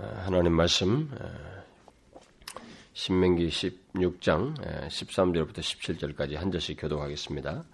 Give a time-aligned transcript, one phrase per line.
[0.00, 1.26] 어, 하나님 말씀 어,
[2.94, 4.54] 신명기 16장
[4.88, 7.64] 13절부터 17절까지 한 절씩 교독하겠습니다.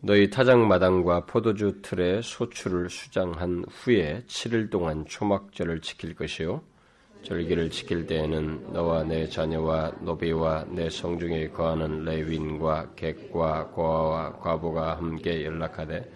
[0.00, 6.62] 너희 타작 마당과 포도주 틀에 소출을 수장한 후에 7일 동안 초막절을 지킬 것이요
[7.22, 15.44] 절기를 지킬 때에는 너와 내 자녀와 노비와 내 성중에 거하는 레윈과 객과 고아와 과부가 함께
[15.44, 16.10] 연락하되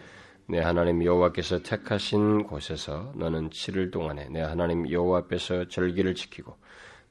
[0.46, 6.56] 내 하나님 여호와께서 택하신 곳에서 너는 7일 동안에 내 하나님 여호와 앞에서 절기를 지키고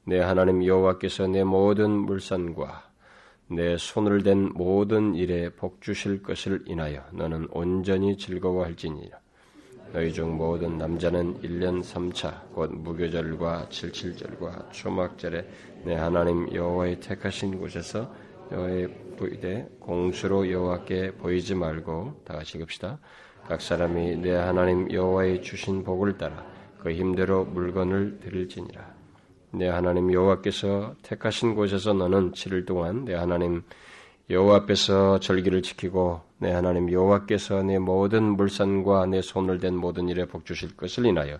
[0.04, 2.90] 내 하나님 여호와께서 내 모든 물산과
[3.48, 9.18] 내 손을 댄 모든 일에 복 주실 것을 인하여 너는 온전히 즐거워할지니라.
[9.92, 15.48] 너희 중 모든 남자는 1년 3차 곧 무교절과 칠칠절과 초막절에
[15.84, 18.12] 내 하나님 여호와의 택하신 곳에서
[18.50, 22.98] 여호와의 부대 공수로 여호와께 보이지 말고 다 같이 읽읍시다.
[23.48, 26.44] 각 사람이 내 하나님 여호와의 주신 복을 따라
[26.78, 28.94] 그 힘대로 물건을 드릴지니라.
[29.52, 33.62] 내 하나님 여호와께서 택하신 곳에서 너는 7일 동안 내 하나님
[34.30, 40.24] 여호와 앞에서 절기를 지키고 내 하나님 여호와께서 내 모든 물산과 내 손을 댄 모든 일에
[40.24, 41.38] 복 주실 것을 인하여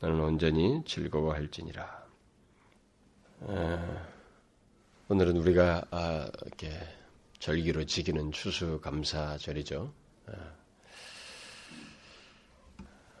[0.00, 2.04] 너는 온전히 즐거워할지니라.
[3.48, 3.78] 에,
[5.08, 6.70] 오늘은 우리가 아, 이렇게
[7.38, 9.92] 절기로 지키는 추수감사절이죠.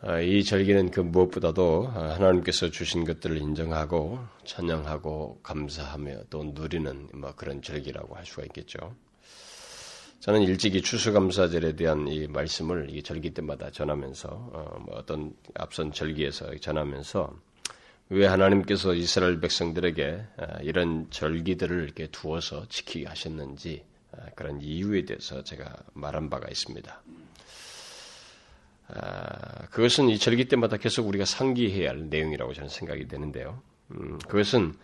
[0.06, 0.10] 에.
[0.10, 7.62] 아, 이 절기는 그 무엇보다도 하나님께서 주신 것들을 인정하고 찬양하고 감사하며 또 누리는 뭐 그런
[7.62, 8.94] 절기라고 할 수가 있겠죠.
[10.20, 16.56] 저는 일찍이 추수감사절에 대한 이 말씀을 이 절기 때마다 전하면서 어, 뭐 어떤 앞선 절기에서
[16.56, 17.34] 전하면서
[18.10, 25.42] 왜 하나님께서 이스라엘 백성들에게 아, 이런 절기들을 이렇게 두어서 지키게 하셨는지 아, 그런 이유에 대해서
[25.42, 27.02] 제가 말한 바가 있습니다.
[28.88, 33.62] 아, 그것은 이 절기 때마다 계속 우리가 상기해야 할 내용이라고 저는 생각이 되는데요.
[33.92, 34.74] 음, 그것은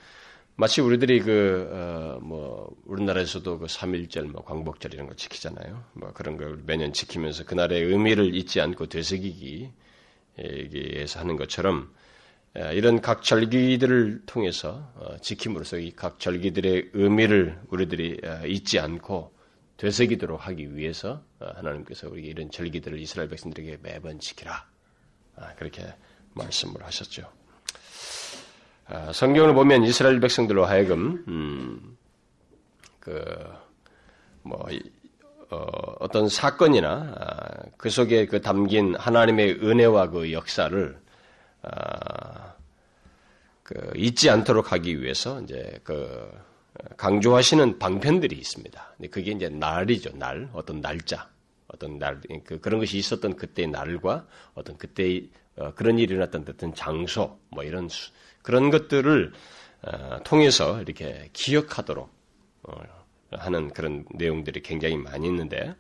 [0.57, 5.85] 마치 우리들이 그, 어, 뭐, 우리나라에서도 그 3일절, 뭐, 광복절 이런 거 지키잖아요.
[5.95, 9.71] 뭐, 그런 걸 매년 지키면서 그날의 의미를 잊지 않고 되새기기,
[10.39, 11.91] 위해서 하는 것처럼,
[12.75, 19.33] 이런 각 절기들을 통해서 어, 지킴으로써 이 각 절기들의 의미를 우리들이 어, 잊지 않고
[19.81, 24.67] 되새기도록 하기 위해서 어, 하나님께서 우리에게 이런 절기들을 이스라엘 백성들에게 매번 지키라.
[25.37, 25.95] 아, 그렇게
[26.35, 27.33] 말씀을 하셨죠.
[28.87, 31.97] 아, 성경을 보면 이스라엘 백성들로 하여금 음,
[32.99, 33.25] 그,
[34.43, 34.69] 뭐,
[35.49, 41.01] 어, 떤 사건이나 아, 그 속에 그 담긴 하나님의 은혜와 그 역사를
[43.63, 46.31] 그 잊지 않도록 하기 위해서 이제 그
[46.97, 48.97] 강조하시는 방편들이 있습니다.
[49.11, 51.29] 그게 이제 날이죠, 날, 어떤 날짜,
[51.69, 56.75] 어떤 날, 그, 그런 것이 있었던 그때의 날과 어떤 그때의 어, 그런 일이 일어났던 어떤
[56.75, 58.11] 장소, 뭐 이런 수,
[58.43, 59.33] 그런 것들을
[59.83, 62.11] 어, 통해서 이렇게 기억하도록
[62.63, 62.83] 어,
[63.33, 65.75] 하는 그런 내용들이 굉장히 많이 있는데,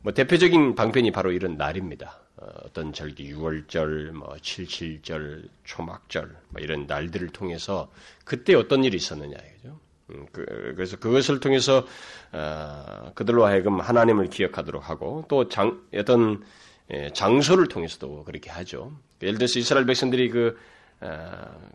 [0.00, 2.20] 뭐 대표적인 방편이 바로 이런 날입니다.
[2.36, 7.90] 어, 어떤 절기 6월절, 뭐 77절, 초막절, 뭐 이런 날들을 통해서
[8.24, 9.78] 그때 어떤 일이 있었느냐, 그죠?
[10.10, 10.40] 음, 그,
[10.76, 11.86] 래서 그것을 통해서
[12.32, 16.44] 어, 그들로 하여금 하나님을 기억하도록 하고 또 장, 어떤
[16.92, 18.96] 예, 장소를 통해서도 그렇게 하죠.
[19.22, 20.56] 예를 들어서 이스라엘 백성들이 그
[21.00, 21.70] 어,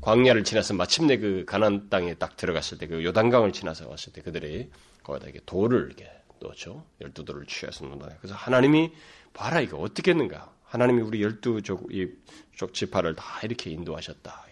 [0.00, 4.70] 광야를 지나서 마침내 그 가나안 땅에 딱 들어갔을 때 그 요단강을 지나서 왔을 때 그들이
[5.02, 6.10] 거기다 이렇게 돌을 이렇게
[6.40, 6.84] 놓죠.
[7.00, 8.16] 열두 돌을 취해서 놓는다.
[8.20, 8.92] 그래서 하나님이
[9.34, 10.52] 봐라 이거 어떻게 했는가?
[10.64, 14.46] 하나님이 우리 열두 쪽 지파를 다 이렇게 인도하셨다.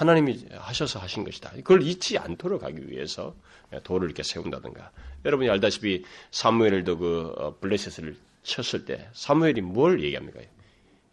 [0.00, 1.50] 하나님이 하셔서 하신 것이다.
[1.56, 3.34] 그걸 잊지 않도록 하기 위해서
[3.82, 4.90] 돌을 이렇게 세운다든가.
[5.24, 10.40] 여러분이 알다시피 사무엘도 그 어, 블레셋을 쳤을 때 사무엘이 뭘 얘기합니까?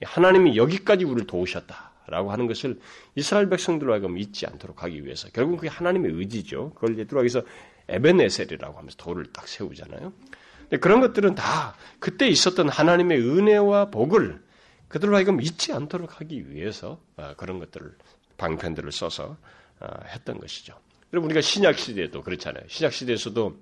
[0.03, 2.79] 하나님이 여기까지 우리를 도우셨다라고 하는 것을
[3.15, 6.71] 이스라엘 백성들로 하여금 잊지 않도록 하기 위해서 결국 그게 하나님의 의지죠.
[6.75, 7.41] 그걸 이제 들어가서
[7.87, 10.13] 에벤에셀이라고 하면서 돌을 딱 세우잖아요.
[10.61, 14.43] 근데 그런 것들은 다 그때 있었던 하나님의 은혜와 복을
[14.87, 17.95] 그들로 하여금 잊지 않도록 하기 위해서 어, 그런 것들을
[18.37, 19.37] 방편들을 써서
[19.79, 20.73] 어, 했던 것이죠.
[21.13, 22.63] 여러분 우리가 신약 시대에도 그렇잖아요.
[22.67, 23.57] 신약 시대에서도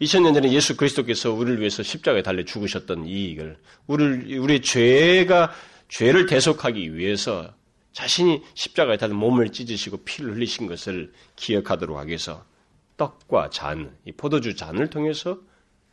[0.00, 5.52] 2000년 전에 예수 그리스도께서 우리를 위해서 십자가에 달려 죽으셨던 이 일을 우리 우리의 죄가
[5.88, 7.54] 죄를 대속하기 위해서
[7.92, 12.44] 자신이 십자가에 달려 몸을 찢으시고 피를 흘리신 것을 기억하도록 하기 위해서
[12.98, 15.38] 떡과 잔, 이 포도주 잔을 통해서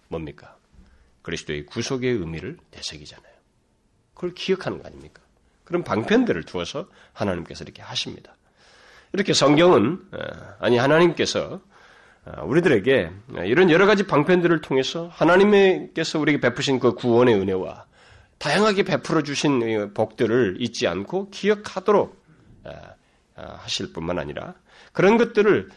[0.10, 0.58] 뭡니까?
[1.22, 3.34] 그리스도의 구속의 의미를 되새기잖아요.
[4.14, 5.23] 그걸 기억하는 거 아닙니까?
[5.64, 8.36] 그런 방편들을 두어서 하나님께서 이렇게 하십니다.
[9.14, 10.18] 이렇게 성경은 어,
[10.60, 11.62] 아니 하나님께서
[12.26, 13.12] 어, 우리들에게
[13.46, 17.86] 이런 여러 가지 방편들을 통해서 하나님께서 우리에게 베푸신 그 구원의 은혜와
[18.38, 22.24] 다양하게 베풀어 주신 복들을 잊지 않고 기억하도록
[23.36, 24.54] 하실 뿐만 아니라
[24.92, 25.70] 그런 것들을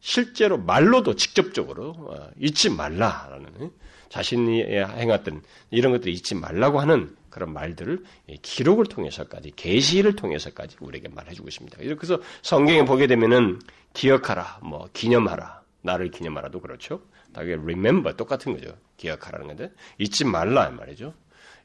[0.00, 3.72] 실제로 말로도 직접적으로 어, 잊지 말라라는
[4.08, 8.02] 자신이 행했던 이런 것들을 잊지 말라고 하는 그런 말들을
[8.40, 11.76] 기록을 통해서까지 계시를 통해서까지 우리에게 말해주고 있습니다.
[11.76, 13.60] 그래서 성경에 보게 되면은
[13.92, 17.02] 기억하라, 뭐 기념하라, 나를 기념하라도 그렇죠.
[17.34, 18.74] 다게 remember 똑같은 거죠.
[18.96, 21.12] 기억하라는 건데 잊지 말라 말이죠.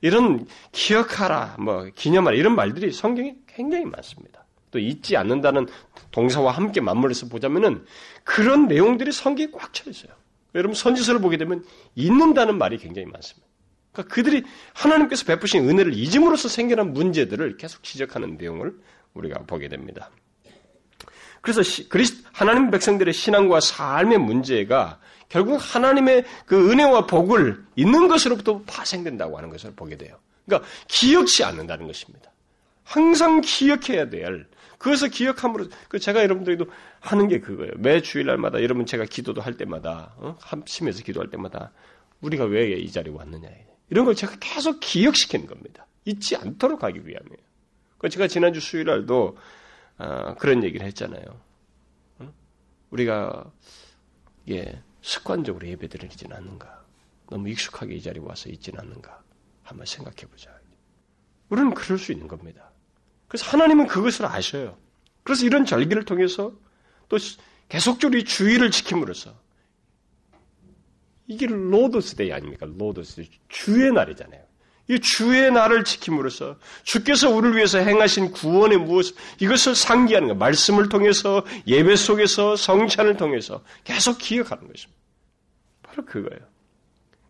[0.02, 4.44] 이런 기억하라, 뭐 기념하라 이런 말들이 성경에 굉장히 많습니다.
[4.72, 5.68] 또 잊지 않는다는
[6.12, 7.86] 동사와 함께 맞물려서 보자면은
[8.26, 10.12] 그런 내용들이 성경에 꽉 차 있어요.
[10.54, 11.64] 여러분 선지서를 보게 되면
[11.96, 13.51] 잊는다는 말이 굉장히 많습니다.
[13.92, 14.44] 그러니까 그들이
[14.74, 18.74] 하나님께서 베푸신 은혜를 잊음으로써 생겨난 문제들을 계속 지적하는 내용을
[19.14, 20.10] 우리가 보게 됩니다.
[21.42, 29.38] 그래서 그리스 하나님 백성들의 신앙과 삶의 문제가 결국 하나님의 그 은혜와 복을 있는 것으로부터 파생된다고
[29.38, 30.18] 하는 것을 보게 돼요.
[30.46, 32.32] 그러니까 기억치 않는다는 것입니다.
[32.84, 34.48] 항상 기억해야 될
[34.78, 37.72] 그것을 기억함으로 그 제가 여러분들에게도 하는 게 그거예요.
[37.78, 40.38] 매 주일날마다 여러분 제가 기도도 할 때마다 어?
[40.42, 41.72] 합심해서 기도할 때마다
[42.22, 43.48] 우리가 왜 이 자리에 왔느냐
[43.92, 45.86] 이런 걸 제가 계속 기억시키는 겁니다.
[46.06, 47.38] 잊지 않도록 하기 위함이에요.
[47.98, 49.38] 그 제가 지난주 수요일 날도
[49.98, 51.24] 어, 그런 얘기를 했잖아요.
[52.20, 52.34] 어?
[52.90, 53.52] 우리가
[54.50, 56.84] 예, 습관적으로 예배드리지는 않는가?
[57.30, 59.22] 너무 익숙하게 이 자리에 와서 있지는 않는가?
[59.64, 60.50] 한번 생각해 보자.
[61.50, 62.72] 우리는 그럴 수 있는 겁니다.
[63.28, 64.78] 그래서 하나님은 그것을 아셔요.
[65.24, 66.54] 그래서 이런 절기를 통해서
[67.10, 67.18] 또
[67.68, 69.38] 계속적으로 이 주일을 지킴으로써
[71.32, 72.68] 이게 Lord's Day 아닙니까?
[72.78, 74.42] Lord's 주의 날이잖아요.
[74.90, 79.06] 이 주의 날을 지킴으로써 주께서 우리를 위해서 행하신 구원의 무엇
[79.40, 85.00] 이것을 상기하는 것, 말씀을 통해서 예배 속에서 성찬을 통해서 계속 기억하는 것입니다.
[85.84, 86.42] 바로 그거예요.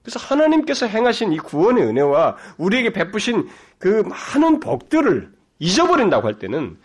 [0.02, 3.48] 그래서 하나님께서 행하신 이 구원의 은혜와 우리에게 베푸신
[3.78, 6.80] 그 많은 복들을 잊어버린다고 할 때는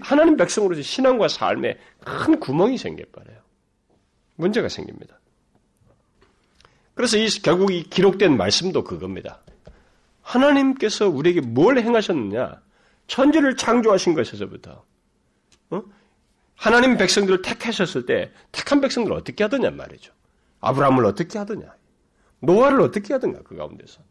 [0.00, 3.38] 하나님 백성으로서 신앙과 삶에 큰 구멍이 생겨버려요.
[4.34, 5.19] 문제가 생깁니다.
[7.00, 9.40] 그래서 이 결국 이 기록된 말씀도 그겁니다.
[10.20, 12.60] 하나님께서 우리에게 뭘 행하셨느냐?
[13.06, 14.84] 천지를 창조하신 것에서부터
[15.70, 15.82] 어?
[16.56, 20.12] 하나님 백성들을 택하셨을 때 택한 백성들을 어떻게 하더냐 말이죠.
[20.60, 21.74] 아브라함을 어떻게 하더냐,
[22.40, 24.02] 노아를 어떻게 하든가 그 가운데서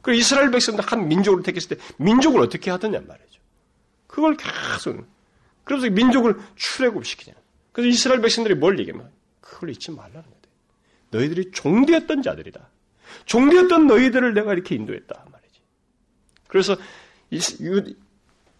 [0.00, 3.40] 그 이스라엘 백성들 한 민족을 택했을 때 민족을 어떻게 하더냐 말이죠.
[4.06, 5.04] 그걸 계속
[5.64, 7.34] 그래서 민족을 출애굽시키냐.
[7.72, 9.10] 그래서 이스라엘 백성들이 뭘 얘기하면
[9.40, 10.39] 그걸 잊지 말라는 거예요.
[11.10, 12.68] 너희들이 종되었던 자들이다.
[13.26, 15.60] 종되었던 너희들을 내가 이렇게 인도했다 말이지.
[16.48, 16.76] 그래서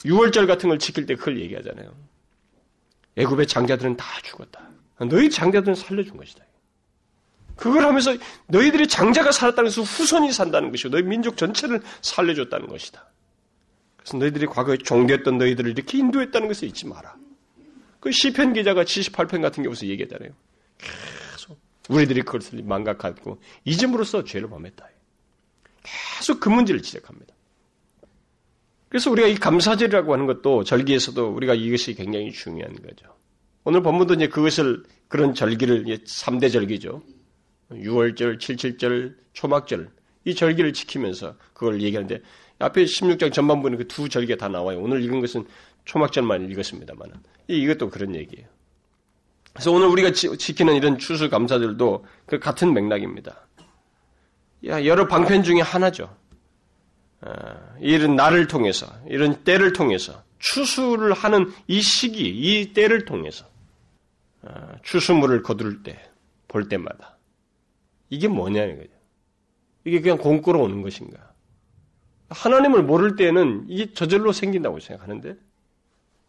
[0.04, 1.94] 6월절 같은 걸 지킬 때 그걸 얘기하잖아요.
[3.16, 4.68] 애굽의 장자들은 다 죽었다.
[5.08, 6.44] 너희 장자들은 살려준 것이다.
[7.56, 8.16] 그걸 하면서
[8.46, 13.06] 너희들이 장자가 살았다는 것은 후손이 산다는 것이고 너희 민족 전체를 살려줬다는 것이다.
[13.98, 17.14] 그래서 너희들이 과거에 종되었던 너희들을 이렇게 인도했다는 것을 잊지 마라.
[18.00, 20.30] 그 시편 기자가 78편 같은 경우서 얘기하잖아요.
[21.90, 24.88] 우리들이 그것을 망각하고 잊음으로써 죄를 범했다.
[26.18, 27.34] 계속 그 문제를 지적합니다.
[28.88, 33.06] 그래서 우리가 이 감사절이라고 하는 것도 절기에서도 우리가 이것이 굉장히 중요한 거죠.
[33.64, 37.02] 오늘 본문도 이제 그것을 그런 절기를 3대 절기죠.
[37.70, 39.90] 6월절, 77절, 초막절
[40.24, 42.20] 이 절기를 지키면서 그걸 얘기하는데
[42.58, 44.80] 앞에 16장 전반부는 그 두 절기가 다 나와요.
[44.80, 45.46] 오늘 읽은 것은
[45.84, 47.10] 초막절만 읽었습니다만
[47.48, 48.48] 이것도 그런 얘기예요.
[49.52, 53.46] 그래서 오늘 우리가 지, 키는 이런 추수 감사들도 그 같은 맥락입니다.
[54.66, 56.14] 야, 여러 방편 중에 하나죠.
[57.22, 63.46] 아, 이런 날을 통해서, 이런 때를 통해서, 추수를 하는 이 시기, 이 때를 통해서,
[64.42, 66.00] 아, 추수물을 거둘 때,
[66.48, 67.18] 볼 때마다,
[68.08, 68.90] 이게 뭐냐는 거죠.
[69.84, 71.32] 이게 그냥 공꾸로 오는 것인가?
[72.30, 75.36] 하나님을 모를 때는 이게 저절로 생긴다고 생각하는데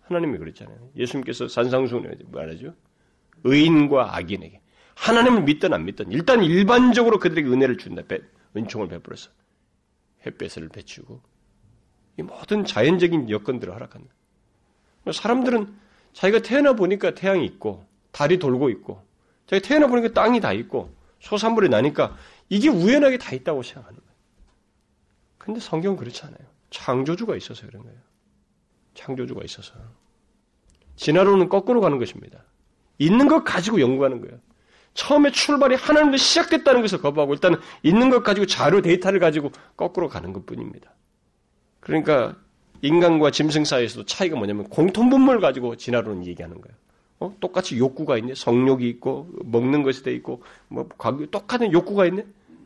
[0.02, 0.90] 하나님이 그랬잖아요.
[0.96, 2.74] 예수님께서 산상수훈에 말하죠.
[3.44, 4.62] 의인과 악인에게
[4.96, 8.04] 하나님을 믿든 안 믿든 일단 일반적으로 그들에게 은혜를 준다.
[8.56, 9.30] 은총을 베풀어서
[10.26, 11.22] 햇볕을 비추고
[12.18, 14.10] 이 모든 자연적인 여건들을 허락한다.
[15.12, 15.74] 사람들은
[16.14, 19.04] 자기가 태어나 보니까 태양이 있고 달이 돌고 있고
[19.48, 22.16] 자기가 태어나 보니까 땅이 다 있고 소산물이 나니까
[22.50, 24.12] 이게 우연하게 다 있다고 생각하는 거예요.
[25.38, 26.40] 근데 성경은 그렇지 않아요.
[26.70, 27.98] 창조주가 있어서 그런 거예요.
[28.94, 29.74] 창조주가 있어서.
[30.98, 32.44] 진화론은 거꾸로 가는 것입니다.
[33.02, 34.38] 있는 것 가지고 연구하는 거예요.
[34.94, 40.34] 처음에 출발이 하나님도 시작됐다는 것을 거부하고 일단 있는 것 가지고 자료 데이터를 가지고 거꾸로 가는
[40.34, 40.94] 것 뿐입니다.
[41.80, 42.36] 그러니까
[42.84, 46.78] 인간과 짐승 사이에서도 차이가 뭐냐면 공통분모를 가지고 진화론은 얘기하는 거예요.
[47.20, 47.36] 어?
[47.40, 48.36] 똑같이 욕구가 있네.
[48.36, 50.88] 성욕이 있고 먹는 것이 돼 있고 뭐
[51.32, 52.26] 똑같은 욕구가 있네.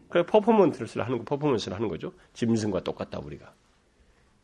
[0.09, 2.11] 그래 퍼포먼스를 하는 거, 퍼포먼스를 하는 거죠.
[2.33, 3.53] 짐승과 똑같다 우리가.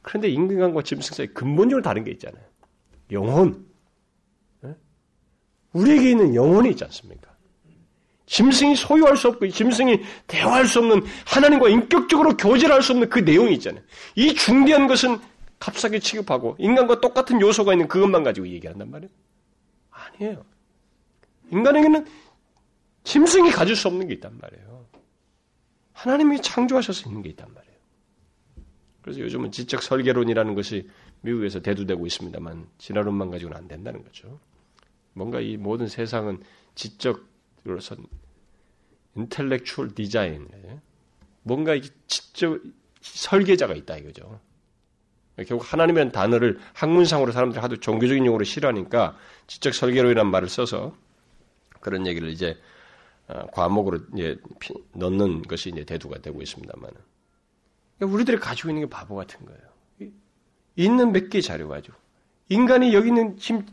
[0.02, 2.44] 그런데 인간과 짐승 사이 근본적으로 다른 게 있잖아요.
[3.12, 3.71] 영혼.
[5.74, 5.80] 네?
[5.80, 7.32] 우리에게 있는 영혼이 있지 않습니까?
[8.25, 13.54] 짐승이 소유할 수 없고 짐승이 대화할 수 없는 하나님과 인격적으로 교제할 수 없는 그 내용이
[13.56, 13.84] 있잖아요.
[14.16, 15.20] 이 중대한 것은
[15.60, 19.12] 값싸게 취급하고 인간과 똑같은 요소가 있는 그것만 가지고 얘기한단 말이에요.
[19.90, 20.46] 아니에요.
[21.51, 22.06] 인간에게는
[23.04, 24.86] 짐승이 가질 수 없는 게 있단 말이에요.
[25.92, 27.75] 하나님이 창조하셔서 있는 게 있단 말이에요.
[29.01, 30.90] 그래서 요즘은 지적 설계론이라는 것이
[31.22, 34.40] 미국에서 대두되고 있습니다만 진화론만 가지고는 안 된다는 거죠.
[35.13, 36.41] 뭔가 이 모든 세상은
[36.75, 37.96] 지적으로서
[39.15, 40.48] 인텔렉추얼 디자인,
[41.44, 41.74] 뭔가
[42.08, 42.62] 지적
[43.01, 44.39] 설계자가 있다 이거죠.
[45.38, 50.96] 결국 하나님이라는 단어를 학문상으로 사람들이 하도 종교적인 용어로 싫어하니까 지적 설계론이라는 말을 써서
[51.80, 52.58] 그런 얘기를 이제
[53.27, 54.39] 어, 과목으로 이제
[54.94, 56.91] 넣는 것이 이제 대두가 되고 있습니다만
[58.01, 59.62] 우리들이 가지고 있는 게 바보 같은 거예요.
[60.75, 61.96] 있는 몇 개 자료 가지고
[62.50, 63.65] 인간이 여기 있는 지금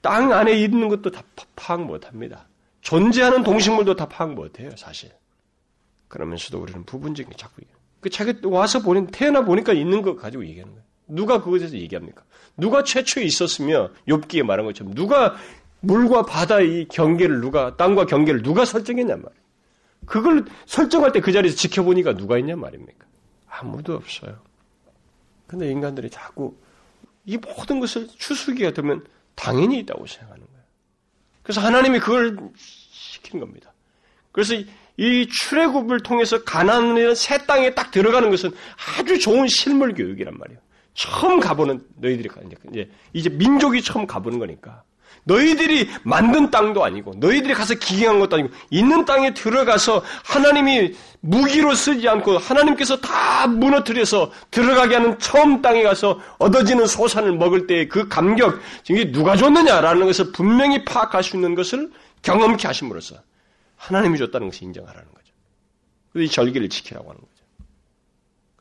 [0.00, 1.22] 땅 안에 있는 것도 다
[1.56, 2.46] 파악 못합니다.
[2.80, 5.10] 존재하는 동식물도 다 파악 못해요, 사실.
[6.08, 7.62] 그러면서도 우리는 부분적인 게 자꾸
[8.00, 10.84] 그 자기 와서 보니 태어나 보니까 있는 거 가지고 얘기하는 거예요.
[11.08, 12.22] 누가 그것에 대해서 얘기합니까?
[12.56, 15.36] 누가 최초에 있었으며 욥기에 말한 것처럼 누가
[15.80, 19.42] 물과 바다의 경계를 누가 땅과 경계를 누가 설정했냐 말이에요.
[20.06, 23.06] 그걸 설정할 때 그 자리에서 지켜보니까 누가 있냐 말입니까?
[23.48, 24.38] 아무도 없어요.
[25.46, 26.56] 근데 인간들이 자꾸
[27.24, 29.04] 이 모든 것을 추수기가 되면
[29.38, 30.62] 당연히 있다고 생각하는 거예요.
[31.42, 33.72] 그래서 하나님이 그걸 시킨 겁니다.
[34.32, 34.54] 그래서
[34.96, 38.50] 이 출애굽을 통해서 가나안이라는 새 땅에 딱 들어가는 것은
[38.98, 40.60] 아주 좋은 실물 교육이란 말이에요.
[40.94, 42.28] 처음 가보는 너희들이
[42.72, 44.82] 이제 이제 민족이 처음 가보는 거니까
[45.28, 52.08] 너희들이 만든 땅도 아니고 너희들이 가서 기경한 것도 아니고 있는 땅에 들어가서 하나님이 무기로 쓰지
[52.08, 58.58] 않고 하나님께서 다 무너뜨려서 들어가게 하는 처음 땅에 가서 얻어지는 소산을 먹을 때의 그 감격,
[58.88, 61.90] 이게 누가 줬느냐라는 것을 분명히 파악할 수 있는 것을
[62.22, 63.16] 경험케 하심으로써
[63.76, 65.32] 하나님이 줬다는 것을 인정하라는 거죠.
[66.16, 67.44] 이 절기를 지키라고 하는 거죠.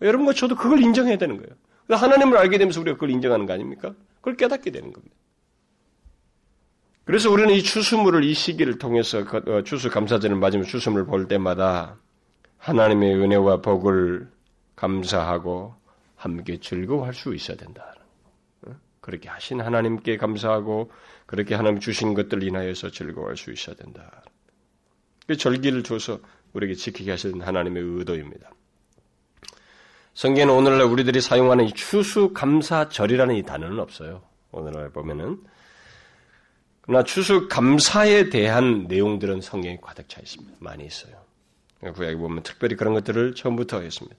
[0.01, 1.50] 여러분과 저도 그걸 인정해야 되는 거예요.
[1.89, 3.93] 하나님을 알게 되면서 우리가 그걸 인정하는 거 아닙니까?
[4.17, 5.15] 그걸 깨닫게 되는 겁니다.
[7.08, 11.96] 그래서 우리는 이 추수물을 이 시기를 통해서 어, 추수 감사절을 맞으면 추수물을 볼 때마다
[12.58, 14.30] 하나님의 은혜와 복을
[14.76, 15.74] 감사하고
[16.18, 17.96] 함께 즐거워할 수 있어야 된다.
[18.64, 18.76] 어?
[19.00, 20.92] 그렇게 하신 하나님께 감사하고
[21.26, 24.22] 그렇게 하나님 주신 것들 인하여서 즐거워할 수 있어야 된다.
[25.28, 26.20] 그 절기를 줘서
[26.52, 28.52] 우리에게 지키게 하신 하나님의 의도입니다.
[30.14, 34.24] 성경에는 오늘날 우리들이 사용하는 이 추수감사절이라는 이 단어는 없어요.
[34.52, 35.40] 오늘날 보면은
[36.88, 40.56] 그러나 추수 감사에 대한 내용들은 성경에 가득 차 있습니다.
[40.60, 41.13] 많이 있어요.
[41.94, 44.15] 구약에 보면 특별히 그런 것들을 처음부터 했습니다.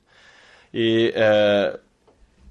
[0.75, 1.72] 이, 에,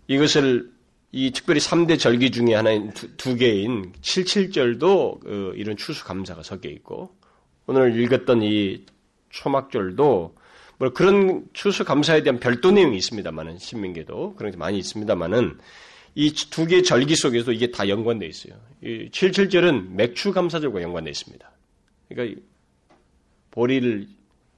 [0.07, 0.71] 이것을
[1.11, 6.67] 이 특별히 3대 절기 중에 하나인 두, 두 개인 77절도 그 이런 추수 감사가 섞여
[6.67, 7.15] 있고
[7.67, 8.85] 오늘 읽었던 이
[9.29, 10.35] 초막절도
[10.79, 15.59] 뭐 그런 추수 감사에 대한 별도 내용이 있습니다만은 신민계도 그런 게 많이 있습니다만은
[16.17, 18.55] 이 두 개의 절기 속에서 이게 다 연관되어 있어요.
[18.81, 21.51] 이 77절은 맥추 감사절과 연관되어 있습니다.
[22.09, 22.41] 그러니까
[23.51, 24.07] 보리를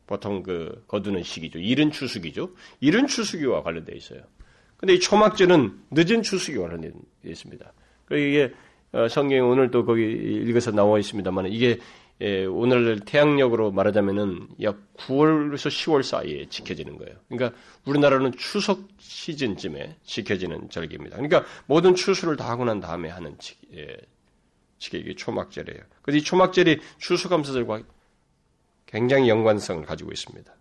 [0.07, 1.59] 보통 그 거두는 시기죠.
[1.59, 2.51] 이른 추수기죠.
[2.79, 4.21] 이른 추수기와 관련되어 있어요.
[4.77, 6.91] 근데 이 초막절은 늦은 추수기와 관련되어
[7.25, 7.73] 있습니다.
[8.05, 8.53] 그리고 이게
[8.93, 11.79] 어, 성경에 오늘 또 거기 읽어서 나와 있습니다만 이게
[12.21, 17.15] 예, 오늘 태양력으로 말하자면은 약 9월에서 10월 사이에 지켜지는 거예요.
[17.29, 21.15] 그러니까 우리나라는 추석 시즌쯤에 지켜지는 절기입니다.
[21.15, 23.95] 그러니까 모든 추수를 다 하고 난 다음에 하는 지, 예,
[24.93, 25.81] 이게 초막절이에요.
[26.01, 27.83] 그래서 이 초막절이 추수감사절과
[28.85, 30.51] 굉장히 연관성을 가지고 있습니다.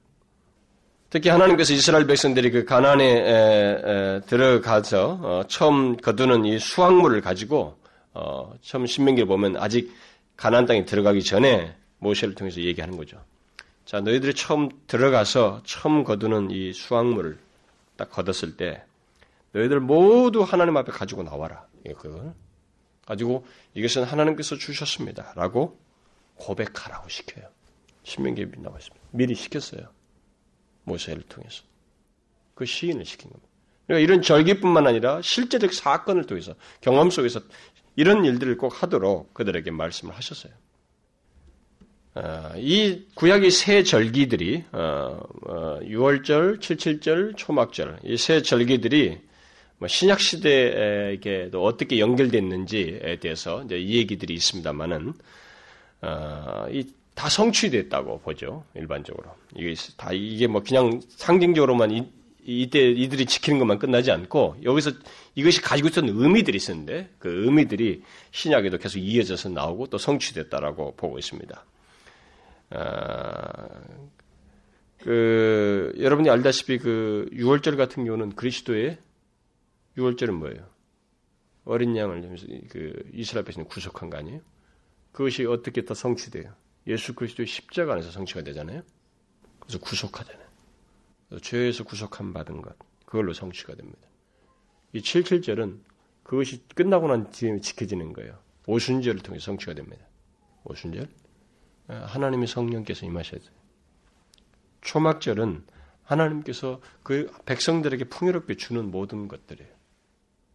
[1.10, 7.78] 특히 하나님께서 이스라엘 백성들이 그 가난에 에, 에, 들어가서 어, 처음 거두는 이 수확물을 가지고
[8.12, 9.90] 어, 처음 신명기를 보면 아직
[10.38, 13.22] 가나안 땅에 들어가기 전에 모세를 통해서 얘기하는 거죠.
[13.84, 17.38] 자, 너희들이 처음 들어가서 처음 거두는 이 수확물을
[17.96, 18.84] 딱 거뒀을 때
[19.52, 21.66] 너희들 모두 하나님 앞에 가지고 나와라.
[21.96, 22.34] 그걸
[23.04, 25.32] 가지고 이것은 하나님께서 주셨습니다.
[25.34, 25.76] 라고
[26.36, 27.46] 고백하라고 시켜요.
[28.04, 29.06] 신명기에 나와 있습니다.
[29.10, 29.88] 미리 시켰어요.
[30.84, 31.64] 모세를 통해서.
[32.54, 33.48] 그 시인을 시킨 겁니다.
[33.86, 37.40] 그러니까 이런 절기뿐만 아니라 실제적 사건을 통해서 경험 속에서
[37.98, 40.52] 이런 일들을 꼭 하도록 그들에게 말씀을 하셨어요.
[42.14, 49.18] 어, 이 구약의 세 절기들이 어, 어, 6월절, 77절, 초막절 이 세 절기들이
[49.78, 55.14] 뭐 신약 시대에게도 어떻게 연결됐는지에 대해서 이제 이 얘기들이 있습니다만은
[56.02, 58.64] 어, 이다 성취됐다고 보죠.
[58.76, 59.34] 일반적으로.
[59.56, 61.90] 이게 다 이게 뭐 그냥 상징적으로만
[62.48, 64.92] 이, 이때 이들이 지키는 것만 끝나지 않고 여기서
[65.34, 71.64] 이것이 가지고 있었던 의미들이 있었는데 그 의미들이 신약에도 계속 이어져서 나오고 또 성취됐다라고 보고 있습니다.
[72.70, 73.68] 아,
[74.98, 78.98] 그 여러분이 알다시피 그 6월절 같은 경우는 그리스도의
[79.98, 80.66] 6월절은 뭐예요?
[81.66, 82.36] 어린 양을
[82.70, 84.40] 그 이스라엘 백성을 구속한 거 아니에요?
[85.12, 86.54] 그것이 어떻게 더 성취돼요?
[86.86, 88.82] 예수 그리스도의 십자가 안에서 성취가 되잖아요.
[89.60, 90.47] 그래서 구속하잖아요.
[91.42, 94.00] 죄에서 구속함 받은 것 그걸로 성취가 됩니다.
[94.92, 95.80] 이 77절은
[96.22, 98.38] 그것이 끝나고 난 뒤에 지켜지는 거예요.
[98.66, 100.04] 오순절을 통해 성취가 됩니다.
[100.64, 101.08] 오순절
[101.88, 103.50] 하나님의 성령께서 임하셔야 돼요.
[104.82, 105.64] 초막절은
[106.02, 109.70] 하나님께서 그 백성들에게 풍요롭게 주는 모든 것들이에요.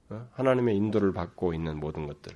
[0.09, 0.27] 어?
[0.33, 2.35] 하나님의 인도를 받고 있는 모든 것들.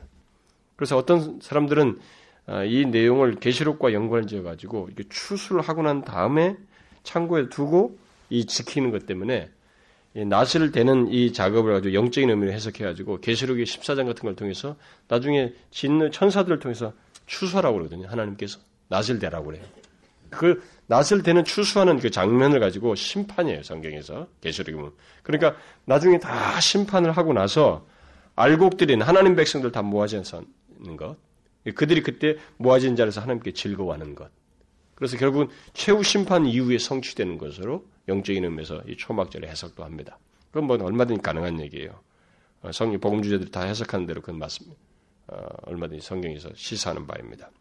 [0.76, 2.00] 그래서 어떤 사람들은
[2.46, 6.56] 아, 이 내용을 계시록과 연관을 지어 가지고 추수를 하고 난 다음에
[7.04, 8.00] 창고에 두고
[8.30, 9.50] 이 지키는 것 때문에
[10.14, 14.76] 낫을 대는 이 작업을 가지고 영적인 의미를 해석해 가지고 계시록의 14장 같은 걸 통해서
[15.08, 16.94] 나중에 짓는 천사들을 통해서
[17.28, 18.08] 추수하라고 그러거든요.
[18.08, 19.64] 하나님께서 낫을 대라고 그래요.
[20.30, 23.64] 그 낫을 대는 추수하는 그 장면을 가지고 심판이에요.
[23.64, 24.92] 성경에서 계시록에 보면.
[25.24, 25.56] 그러니까
[25.86, 27.86] 나중에 다 심판을 하고 나서
[28.36, 30.24] 알곡들인 하나님 백성들 다 모아지는
[30.98, 31.16] 것.
[31.76, 34.30] 그들이 그때 모아진 자리에서 하나님께 즐거워하는 것.
[34.96, 40.18] 그래서 결국은 최후 심판 이후에 성취되는 것으로 영적인 의미에서 이 초막절의 해석도 합니다.
[40.52, 42.00] 그건 뭐 얼마든지 가능한 얘기예요.
[42.62, 44.78] 어, 성경 복음 주제들이 다 해석하는 대로 그건 맞습니다.
[45.28, 47.52] 어, 얼마든지 성경에서 시사하는 바입니다.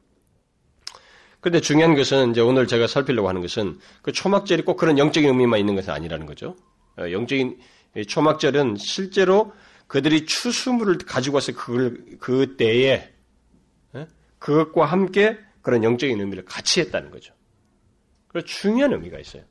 [1.40, 5.60] 그런데 중요한 것은 이제 오늘 제가 살피려고 하는 것은 그 초막절이 꼭 그런 영적인 의미만
[5.60, 6.56] 있는 것은 아니라는 거죠.
[6.98, 7.58] 어, 영적인
[8.08, 9.52] 초막절은 실제로
[9.86, 13.12] 그들이 추수물을 가지고 와서 그걸 그 때에
[13.94, 14.08] 예?
[14.38, 17.34] 그것과 함께 그런 영적인 의미를 같이 했다는 거죠.
[18.28, 19.44] 그 중요한 의미가 있어요.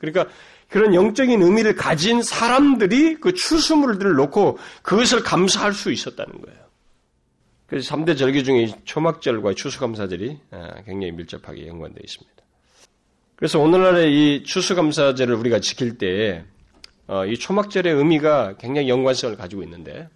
[0.00, 0.26] 그러니까
[0.68, 6.58] 그런 영적인 의미를 가진 사람들이 그 추수물들을 놓고 그것을 감사할 수 있었다는 거예요.
[7.66, 12.42] 그래서 3대 절기 중에 초막절과 추수감사절이 아, 굉장히 밀접하게 연관되어 있습니다.
[13.36, 16.40] 그래서 오늘날의 이 추수감사절을 우리가 지킬 때이
[17.06, 20.08] 어, 초막절의 의미가 굉장히 연관성을 가지고 있는데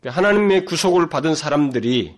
[0.00, 2.16] 그 하나님의 구속을 받은 사람들이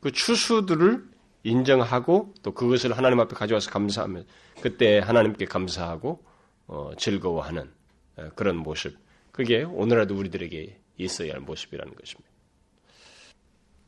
[0.00, 1.11] 그 추수들을
[1.44, 4.24] 인정하고 또 그것을 하나님 앞에 가져와서 감사하면
[4.60, 6.22] 그때 하나님께 감사하고
[6.66, 7.70] 어, 즐거워하는
[8.16, 8.96] 어, 그런 모습
[9.32, 12.32] 그게 오늘날도 우리들에게 있어야 할 모습이라는 것입니다.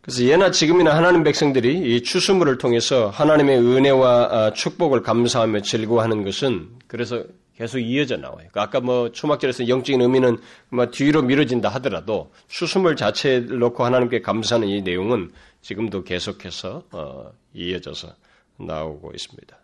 [0.01, 6.69] 그래서 예나 지금이나 하나님 백성들이 이 추수물을 통해서 하나님의 은혜와 아, 축복을 감사하며 즐거워하는 것은
[6.87, 7.25] 그래서
[7.57, 8.37] 계속 이어져 나와요.
[8.37, 10.39] 그러니까 아까 뭐 초막절에서 영적인 의미는
[10.69, 15.31] 뭐 뒤로 미뤄진다 하더라도 추수물 자체를 놓고 하나님께 감사하는 이 내용은
[15.65, 18.15] 지금도 계속해서 어, 이어져서
[18.59, 19.57] 나오고 있습니다.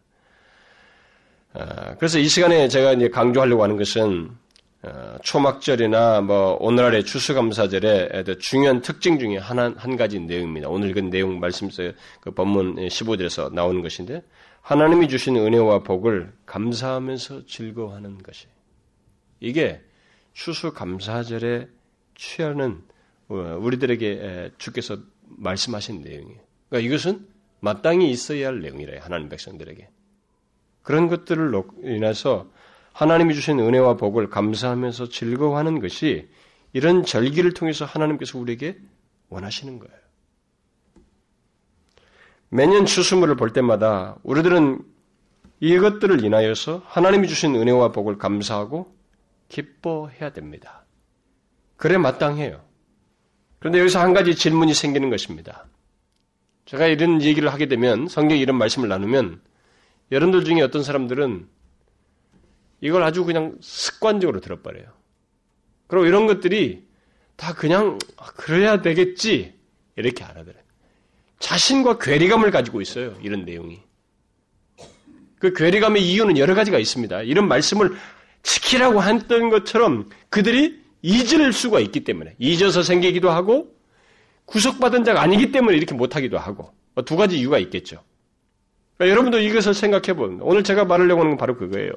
[1.53, 4.31] 아, 그래서 이 시간에 제가 이제 강조하려고 하는 것은
[4.83, 10.71] 어, 초막절이나 뭐 오늘날의 추수감사절의 중요한 특징 중에 하나 한 가지 내용입니다.
[10.71, 14.23] 오늘 그 내용 말씀에서 그 본문 15절에서 나오는 것인데
[14.63, 18.47] 하나님이 주신 은혜와 복을 감사하면서 즐거워하는 것이
[19.39, 19.83] 이게
[20.33, 21.69] 추수감사절에
[22.15, 22.83] 취하는
[23.29, 24.97] 어, 우리들에게 주께서
[25.37, 26.41] 말씀하신 내용이에요.
[26.69, 27.27] 그러니까 이것은
[27.61, 29.01] 마땅히 있어야 할 내용이래요.
[29.03, 29.89] 하나님 백성들에게.
[30.83, 31.53] 그런 것들을
[31.85, 32.51] 인해서
[32.93, 36.29] 하나님이 주신 은혜와 복을 감사하면서 즐거워하는 것이
[36.73, 38.79] 이런 절기를 통해서 하나님께서 우리에게
[39.29, 40.01] 원하시는 거예요.
[42.49, 44.83] 매년 추수물을 볼 때마다 우리들은
[45.61, 48.97] 이것들을 인하여서 하나님이 주신 은혜와 복을 감사하고
[49.49, 50.85] 기뻐해야 됩니다.
[51.77, 52.70] 그래 마땅해요.
[53.61, 55.67] 그런데 여기서 한 가지 질문이 생기는 것입니다.
[56.65, 59.41] 제가 이런 얘기를 하게 되면 성경 이런 말씀을 나누면
[60.11, 61.47] 여러분들 중에 어떤 사람들은
[62.81, 64.87] 이걸 아주 그냥 습관적으로 들어버려요.
[65.87, 66.87] 그리고 이런 것들이
[67.37, 69.55] 다 그냥 아, 그래야 되겠지
[69.97, 70.63] 이렇게 알아들어요.
[71.39, 73.15] 자신과 괴리감을 가지고 있어요.
[73.23, 73.81] 이런 내용이.
[75.39, 77.23] 그 괴리감의 이유는 여러 가지가 있습니다.
[77.23, 77.97] 이런 말씀을
[78.43, 83.75] 지키라고 했던 것처럼 그들이 잊을 수가 있기 때문에 잊어서 생기기도 하고
[84.47, 88.03] 구속받은 자가 아니기 때문에 이렇게 못하기도 하고 뭐두 가지 이유가 있겠죠.
[88.97, 91.91] 그러니까 여러분도 이것을 생각해 보면 오늘 제가 말하려고 하는 건 바로 그거예요.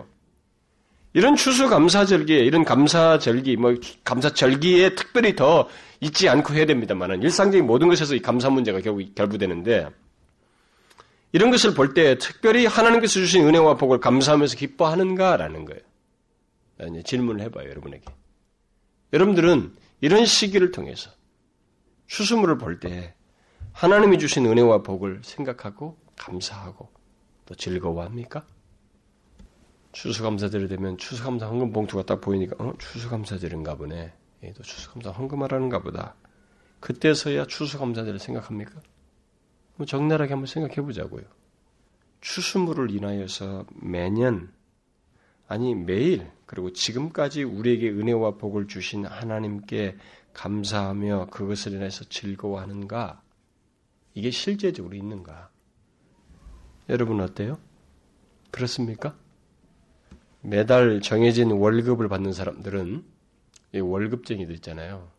[1.14, 5.68] 이런 추수 감사절기에 이런 감사절기 뭐 감사절기에 특별히 더
[6.00, 9.90] 잊지 않고 해야 됩니다만은 일상적인 모든 것에서 이 감사 문제가 결국 결부되는데
[11.34, 15.82] 이런 것을 볼 때 특별히 하나님께서 주신 은혜와 복을 감사하면서 기뻐하는가라는 거예요.
[17.04, 18.06] 질문을 해봐요 여러분에게.
[19.14, 21.12] 여러분들은 이런 시기를 통해서
[22.08, 23.14] 추수물을 볼 때
[23.72, 26.90] 하나님이 주신 은혜와 복을 생각하고 감사하고
[27.46, 28.46] 또 즐거워합니까?
[29.94, 34.14] 추수감사절이 되면 추수감사 헌금 봉투가 딱 보이니까 어 추수감사절인가 보네.
[34.44, 36.16] 예, 또 추수감사 헌금하라는가 보다.
[36.80, 38.82] 그때서야 추수감사절을 생각합니까?
[39.76, 41.24] 뭐 적나라하게 한번 생각해 보자고요.
[42.22, 44.52] 추수물을 인하여서 매년
[45.54, 49.98] 아니 매일 그리고 지금까지 우리에게 은혜와 복을 주신 하나님께
[50.34, 53.22] 감사하며 그것을 인해서 즐거워하는가?
[54.16, 55.52] 이게 실제적으로 있는가?
[56.90, 57.60] 여러분 어때요?
[58.50, 59.16] 그렇습니까?
[60.42, 63.06] 매달 정해진 월급을 받는 사람들은
[63.80, 65.12] 월급쟁이들 있잖아요.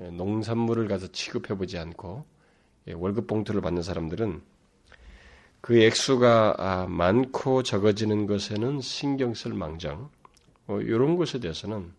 [0.00, 2.24] 예, 농산물을 가서 취급해보지 않고
[2.88, 4.40] 예, 월급 봉투를 받는 사람들은
[5.62, 10.10] 그 액수가 아, 많고 적어지는 것에는 신경 쓸 망정,
[10.66, 11.92] 뭐 이런 것에 대해서는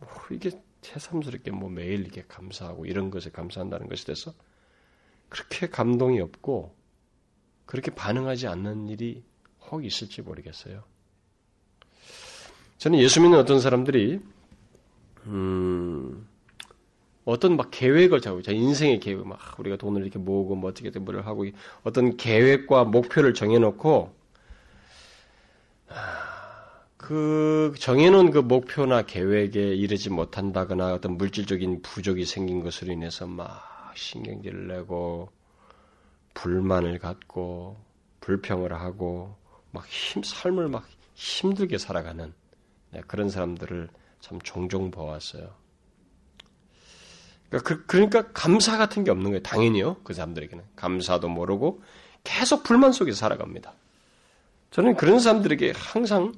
[0.00, 0.50] 뭐 이게
[0.82, 4.34] 새삼스럽게 뭐 매일 이렇게 감사하고 이런 것에 감사한다는 것에 대해서
[5.28, 6.74] 그렇게 감동이 없고
[7.64, 9.22] 그렇게 반응하지 않는 일이
[9.60, 10.82] 혹 있을지 모르겠어요.
[12.78, 14.20] 저는 예수 믿는 어떤 사람들이
[15.26, 16.28] 음,
[17.24, 21.26] 어떤 막 계획을 잡고, 자, 인생의 계획, 막 우리가 돈을 이렇게 모으고 뭐 어떻게든 뭐를
[21.26, 21.46] 하고
[21.82, 24.14] 어떤 계획과 목표를 정해놓고
[26.96, 34.68] 그 정해놓은 그 목표나 계획에 이르지 못한다거나 어떤 물질적인 부족이 생긴 것으로 인해서 막 신경질을
[34.68, 35.30] 내고
[36.34, 37.76] 불만을 갖고
[38.20, 39.36] 불평을 하고
[39.70, 42.32] 막 힘, 삶을 막 힘들게 살아가는
[42.90, 43.88] 네, 그런 사람들을
[44.20, 45.63] 참 종종 보았어요.
[47.58, 49.42] 그러니까, 그, 러니까 감사 같은 게 없는 거예요.
[49.42, 49.96] 당연히요.
[50.02, 51.82] 그 사람들에게는 감사도 모르고
[52.24, 53.74] 계속 불만 속에 살아갑니다.
[54.70, 56.32] 저는 그런 사람들에게 항상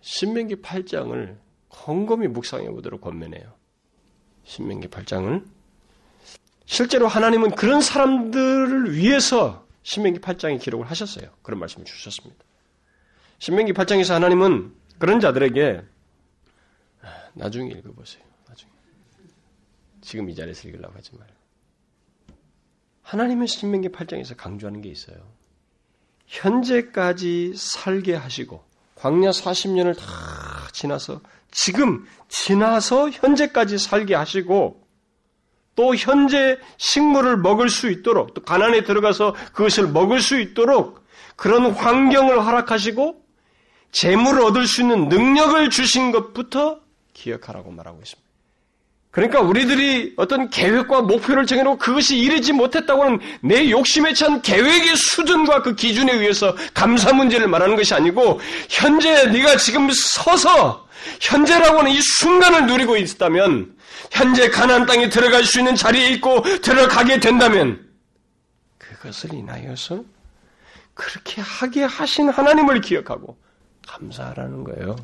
[0.00, 1.36] 신명기 8장을
[1.68, 3.52] 곰곰이 묵상해 보도록 권면해요.
[4.44, 5.44] 신명기 8장을
[6.64, 11.28] 실제로 하나님은 그런 사람들을 위해서 신명기 8장에 기록을 하셨어요.
[11.42, 12.42] 그런 말씀을 주셨습니다.
[13.40, 15.82] 신명기 8장에서 하나님은 그런 자들에게
[17.34, 18.24] 나중에 읽어보세요.
[20.04, 21.34] 지금 이 자리에서 읽으려고 하지 말고
[23.02, 25.16] 하나님의 신명기 8장에서 강조하는 게 있어요.
[26.26, 28.64] 현재까지 살게 하시고
[28.96, 30.04] 광야 40년을 다
[30.72, 34.82] 지나서 지금 지나서 현재까지 살게 하시고
[35.76, 41.04] 또 현재 식물을 먹을 수 있도록 또 가난에 들어가서 그것을 먹을 수 있도록
[41.36, 43.22] 그런 환경을 허락하시고
[43.90, 46.80] 재물을 얻을 수 있는 능력을 주신 것부터
[47.12, 48.23] 기억하라고 말하고 있습니다.
[49.14, 55.76] 그러니까 우리들이 어떤 계획과 목표를 정해놓고 그것이 이르지 못했다고는 내 욕심에 찬 계획의 수준과 그
[55.76, 60.88] 기준에 의해서 감사 문제를 말하는 것이 아니고 현재 네가 지금 서서
[61.20, 63.76] 현재라고 하는 이 순간을 누리고 있다면
[64.10, 67.88] 현재 가나안 땅에 들어갈 수 있는 자리에 있고 들어가게 된다면
[68.78, 70.02] 그것을 인하여서
[70.92, 73.36] 그렇게 하게 하신 하나님을 기억하고
[73.86, 74.96] 감사하라는 거예요.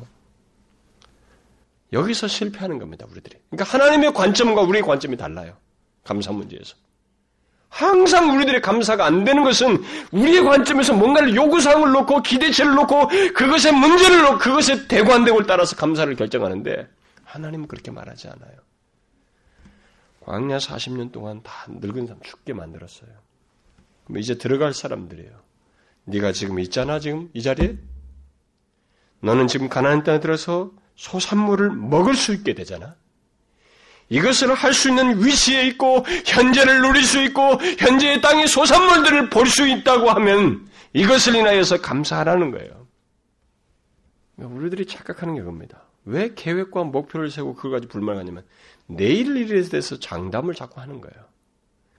[1.93, 3.37] 여기서 실패하는 겁니다, 우리들이.
[3.49, 5.57] 그러니까 하나님의 관점과 우리의 관점이 달라요.
[6.03, 6.75] 감사 문제에서.
[7.69, 14.21] 항상 우리들의 감사가 안 되는 것은 우리의 관점에서 뭔가를 요구사항을 놓고 기대치를 놓고 그것의 문제를
[14.23, 16.87] 놓고 그것의 대고 안 되고를 따라서 감사를 결정하는데
[17.23, 18.57] 하나님은 그렇게 말하지 않아요.
[20.21, 23.09] 광야 40년 동안 다 늙은 사람 죽게 만들었어요.
[24.05, 25.31] 그럼 이제 들어갈 사람들이에요.
[26.05, 27.77] 네가 지금 있잖아 지금 이 자리에
[29.21, 32.95] 너는 지금 가나안 땅에 들어서 소산물을 먹을 수 있게 되잖아.
[34.09, 37.41] 이것을 할 수 있는 위치에 있고 현재를 누릴 수 있고
[37.79, 42.87] 현재의 땅의 소산물들을 볼 수 있다고 하면 이것을 인하여서 감사하라는 거예요.
[44.37, 45.83] 우리들이 착각하는 게 그겁니다.
[46.03, 48.43] 왜 계획과 목표를 세우고 그걸 가지고 불만하냐면
[48.87, 51.25] 내일 일에 대해서 장담을 자꾸 하는 거예요.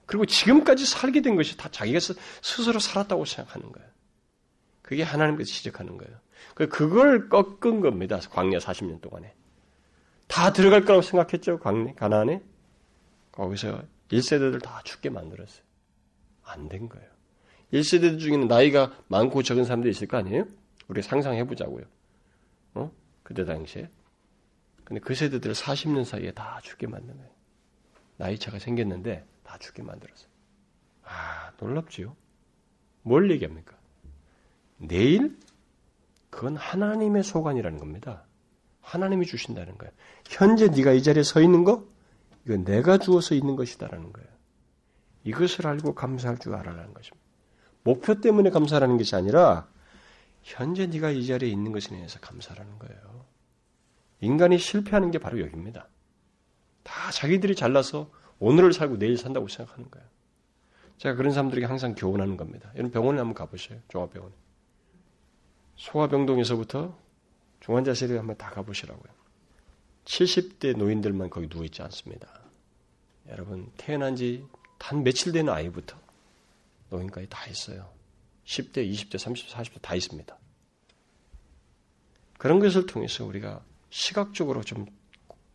[0.05, 1.99] 그리고 지금까지 살게 된 것이 다 자기가
[2.41, 3.89] 스스로 살았다고 생각하는 거예요.
[4.81, 6.15] 그게 하나님께서 지적하는 거예요.
[6.55, 8.19] 그, 그걸 꺾은 겁니다.
[8.19, 9.33] 광야 40년 동안에.
[10.27, 11.59] 다 들어갈 거라고 생각했죠.
[11.59, 12.41] 광야, 가나안에.
[13.31, 15.63] 거기서 1세대들 다 죽게 만들었어요.
[16.43, 17.07] 안 된 거예요.
[17.73, 20.45] 1세대들 중에는 나이가 많고 적은 사람들이 있을 거 아니에요?
[20.87, 21.85] 우리 상상해 보자고요.
[22.75, 22.91] 어?
[23.23, 23.89] 그때 당시에.
[24.83, 27.31] 근데 그 세대들을 40년 사이에 다 죽게 만든 거예요.
[28.17, 30.27] 나이 차가 생겼는데 다 죽게 만들었어요.
[31.05, 32.15] 아, 놀랍지요?
[33.01, 33.75] 뭘 얘기합니까?
[34.77, 35.37] 내일
[36.33, 38.23] 그건 하나님의 소관이라는 겁니다.
[38.81, 39.93] 하나님이 주신다는 거예요.
[40.27, 41.85] 현재 네가 이 자리에 서 있는 거
[42.45, 44.27] 이건 내가 주어서 있는 것이다라는 거예요.
[45.25, 47.23] 이것을 알고 감사할 줄 알아라는 것입니다.
[47.83, 49.67] 목표 때문에 감사하는 것이 아니라
[50.41, 53.25] 현재 네가 이 자리에 있는 것에 대해서 감사라는 거예요.
[54.19, 55.87] 인간이 실패하는 게 바로 여기입니다.
[56.81, 60.07] 다 자기들이 잘나서 오늘을 살고 내일 산다고 생각하는 거예요.
[60.97, 62.71] 제가 그런 사람들에게 항상 교훈하는 겁니다.
[62.73, 63.79] 여러분 병원에 한번 가보세요.
[63.89, 64.42] 종합병원에.
[65.75, 66.97] 소아병동에서부터
[67.61, 69.13] 중환자실에 한번 다 가보시라고요.
[70.05, 72.27] 70대 노인들만 거기 누워있지 않습니다.
[73.29, 74.45] 여러분, 태어난 지
[74.83, 75.97] 단 며칠 된 아이부터
[76.89, 77.89] 노인까지 다 있어요.
[78.43, 80.37] 10대, 20대, 30대, 40대 다 있습니다.
[82.37, 84.85] 그런 것을 통해서 우리가 시각적으로 좀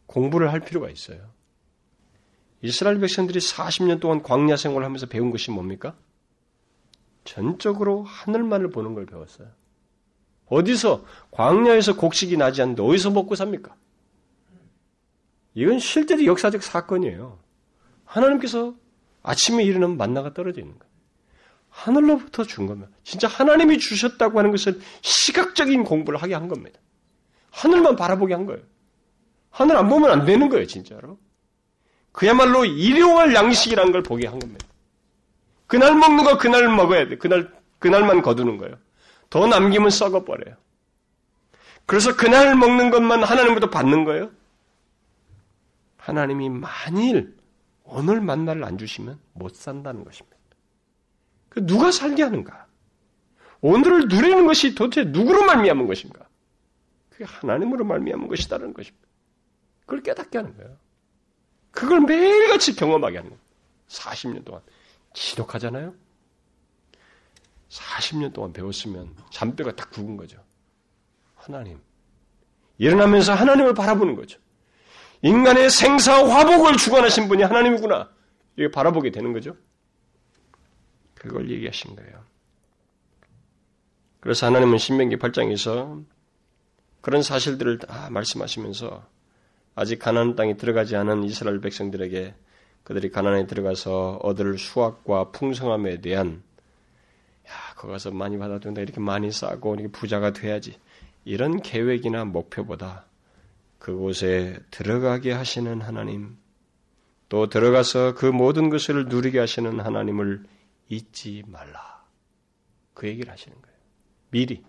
[0.07, 1.31] 공부를 할 필요가 있어요.
[2.63, 5.95] 이스라엘 백성들이 40년 동안 광야 생활을 하면서 배운 것이 뭡니까?
[7.25, 9.51] 전적으로 하늘만을 보는 걸 배웠어요.
[10.49, 13.75] 어디서 광야에서 곡식이 나지 않는데 어디서 먹고 삽니까?
[15.55, 17.39] 이건 실제로 역사적 사건이에요.
[18.05, 18.75] 하나님께서
[19.23, 20.89] 아침에 일어나면 만나가 떨어져 있는 거예요.
[21.69, 22.91] 하늘로부터 준 겁니다.
[23.05, 26.81] 진짜 하나님이 주셨다고 하는 것은 시각적인 공부를 하게 한 겁니다.
[27.51, 28.63] 하늘만 바라보게 한 거예요.
[29.51, 31.19] 하늘 안 보면 안 되는 거예요, 진짜로.
[32.13, 34.67] 그야말로 일용할 양식이라는 걸 보게 한 겁니다.
[35.67, 37.19] 그날 먹는 거 그날 먹어야 돼.
[37.19, 38.77] 그날, 그날만 거두는 거예요.
[39.31, 40.57] 더 남기면 썩어버려요.
[41.87, 44.31] 그래서 그날 먹는 것만 하나님부터 받는 거예요.
[45.97, 47.37] 하나님이 만일
[47.85, 50.37] 오늘 만나를 안 주시면 못 산다는 것입니다.
[51.49, 52.67] 그 누가 살게 하는가?
[53.61, 56.27] 오늘을 누리는 것이 도대체 누구로 말미암은 것인가?
[57.11, 59.09] 그게 하나님으로 말미암은 것이다는 것입니다.
[59.81, 60.77] 그걸 깨닫게 하는 거예요.
[61.71, 63.43] 그걸 매일같이 경험하게 하는 거예요.
[63.89, 64.63] 40년 동안.
[65.15, 65.95] 지독하잖아요?
[67.69, 70.43] 40년 동안 배웠으면 잠뼈가 딱 굵은 거죠.
[71.35, 71.79] 하나님.
[72.79, 74.39] 일어나면서 하나님을 바라보는 거죠.
[75.23, 78.11] 인간의 생사 화복을 주관하신 분이 하나님이구나.
[78.57, 79.57] 이렇게 바라보게 되는 거죠.
[81.15, 82.25] 그걸 얘기하신 거예요.
[84.21, 86.05] 그래서 하나님은 신명기 8장에서
[87.01, 89.05] 그런 사실들을 다 말씀하시면서
[89.75, 92.35] 아직 가나안 땅에 들어가지 않은 이스라엘 백성들에게
[92.83, 96.43] 그들이 가나안에 들어가서 얻을 수확과 풍성함에 대한
[97.49, 100.79] 야, 거기 가서 많이 받아준다 이렇게 많이 싸고 이렇게 부자가 돼야지
[101.25, 103.09] 이런 계획이나 목표보다
[103.79, 106.37] 그곳에 들어가게 하시는 하나님,
[107.29, 110.45] 또 들어가서 그 모든 것을 누리게 하시는 하나님을
[110.89, 112.05] 잊지 말라.
[112.95, 113.77] 그 얘기를 하시는 거예요.
[114.31, 114.65] 미리.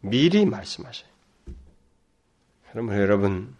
[0.00, 1.10] 미리 말씀하셔요.
[2.70, 3.56] 그러면 여러분,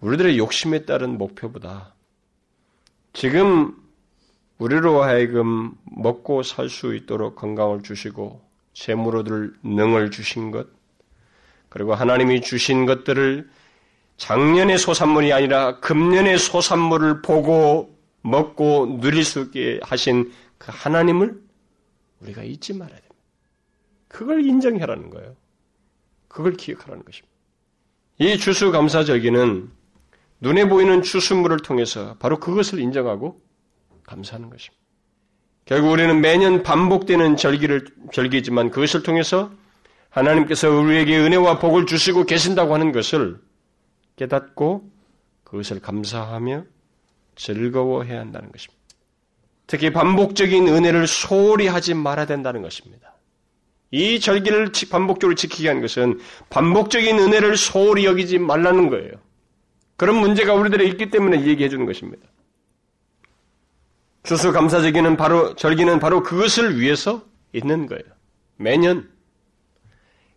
[0.00, 1.94] 우리들의 욕심에 따른 목표보다
[3.12, 3.79] 지금
[4.60, 8.42] 우리로 하여금 먹고 살 수 있도록 건강을 주시고
[8.74, 10.68] 재물로들 능을 주신 것,
[11.70, 13.48] 그리고 하나님이 주신 것들을
[14.18, 21.42] 작년의 소산물이 아니라 금년의 소산물을 보고 먹고 누릴 수 있게 하신 그 하나님을
[22.20, 23.14] 우리가 잊지 말아야 됩니다.
[24.08, 25.36] 그걸 인정하라는 거예요.
[26.28, 27.34] 그걸 기억하라는 것입니다.
[28.18, 29.70] 이 주수감사절기는
[30.42, 33.40] 눈에 보이는 추수물을 통해서 바로 그것을 인정하고
[34.10, 34.80] 감사하는 것입니다.
[35.64, 39.52] 결국 우리는 매년 반복되는 절기를 절기지만 그것을 통해서
[40.08, 43.38] 하나님께서 우리에게 은혜와 복을 주시고 계신다고 하는 것을
[44.16, 44.90] 깨닫고
[45.44, 46.64] 그것을 감사하며
[47.36, 48.80] 즐거워해야 한다는 것입니다.
[49.66, 53.14] 특히 반복적인 은혜를 소홀히 하지 말아야 된다는 것입니다.
[53.92, 56.18] 이 절기를 반복적으로 지키게 하는 것은
[56.48, 59.12] 반복적인 은혜를 소홀히 여기지 말라는 거예요.
[59.96, 62.26] 그런 문제가 우리들에 있기 때문에 얘기해 주는 것입니다.
[64.22, 68.04] 추수감사절기는 바로 절기는 바로 그것을 위해서 있는 거예요.
[68.56, 69.10] 매년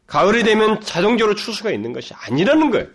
[0.08, 2.88] 가을이 되면 자동적으로 추수가 있는 것이 아니라는 거예요.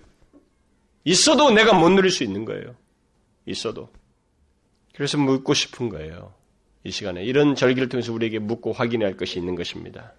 [1.04, 2.74] 있어도 내가 못 누릴 수 있는 거예요.
[3.46, 3.88] 있어도.
[4.94, 6.32] 그래서 묻고 싶은 거예요.
[6.84, 10.12] 이 시간에 이런 절기를 통해서 우리에게 묻고 확인할 것이 있는 것입니다.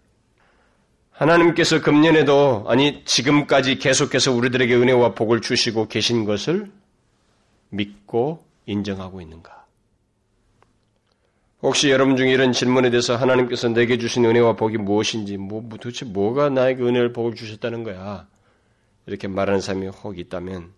[1.11, 6.71] 하나님께서 금년에도 아니 지금까지 계속해서 우리들에게 은혜와 복을 주시고 계신 것을
[7.69, 9.58] 믿고 인정하고 있는가?
[11.61, 16.49] 혹시 여러분 중에 이런 질문에 대해서 하나님께서 내게 주신 은혜와 복이 무엇인지, 뭐, 도대체 뭐가
[16.49, 18.27] 나에게 은혜를 복을 주셨다는 거야?
[19.05, 20.71] 이렇게 말하는 사람이 혹 있다면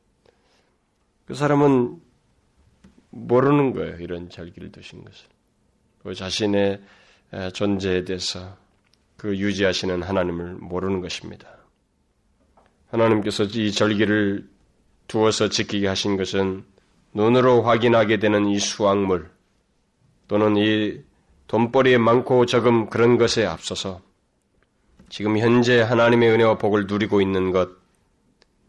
[1.26, 2.02] 그 사람은
[3.12, 3.98] 모르는 거예요.
[3.98, 5.28] 이런 절기를 두신 것을.
[6.02, 6.82] 그 자신의
[7.54, 8.58] 존재에 대해서
[9.18, 11.48] 그 유지하시는 하나님을 모르는 것입니다.
[12.90, 14.50] 하나님께서 이 절기를
[15.08, 16.64] 두어서 지키게 하신 것은
[17.14, 19.30] 눈으로 확인하게 되는 이 수확물
[20.28, 21.02] 또는 이
[21.48, 24.02] 돈벌이에 많고 적음 그런 것에 앞서서
[25.10, 27.70] 지금 현재 하나님의 은혜와 복을 누리고 있는 것,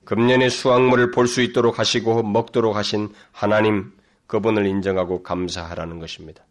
[0.05, 3.93] 금년의 수확물을 볼 수 있도록 하시고 먹도록 하신 하나님
[4.27, 6.45] 그분을 인정하고 감사하라는 것입니다.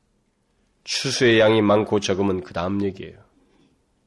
[0.86, 3.18] 추수의 양이 많고 적으면 그 다음 얘기예요.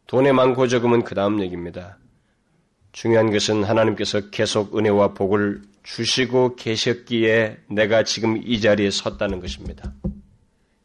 [0.07, 1.98] 돈의 많고 적으면 그 다음 얘기입니다.
[2.92, 9.92] 중요한 것은 하나님께서 계속 은혜와 복을 주시고 계셨기에 내가 지금 이 자리에 섰다는 것입니다.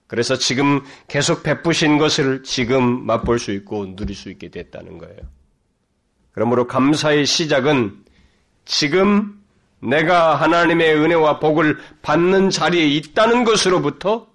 [0.09, 5.19] 그래서 지금 계속 베푸신 것을 지금 맛볼 수 있고 누릴 수 있게 됐다는 거예요.
[6.31, 8.05] 그러므로 감사의 시작은
[8.65, 9.39] 지금
[9.79, 14.27] 내가 하나님의 은혜와 복을 받는 자리에 있다는 것으로부터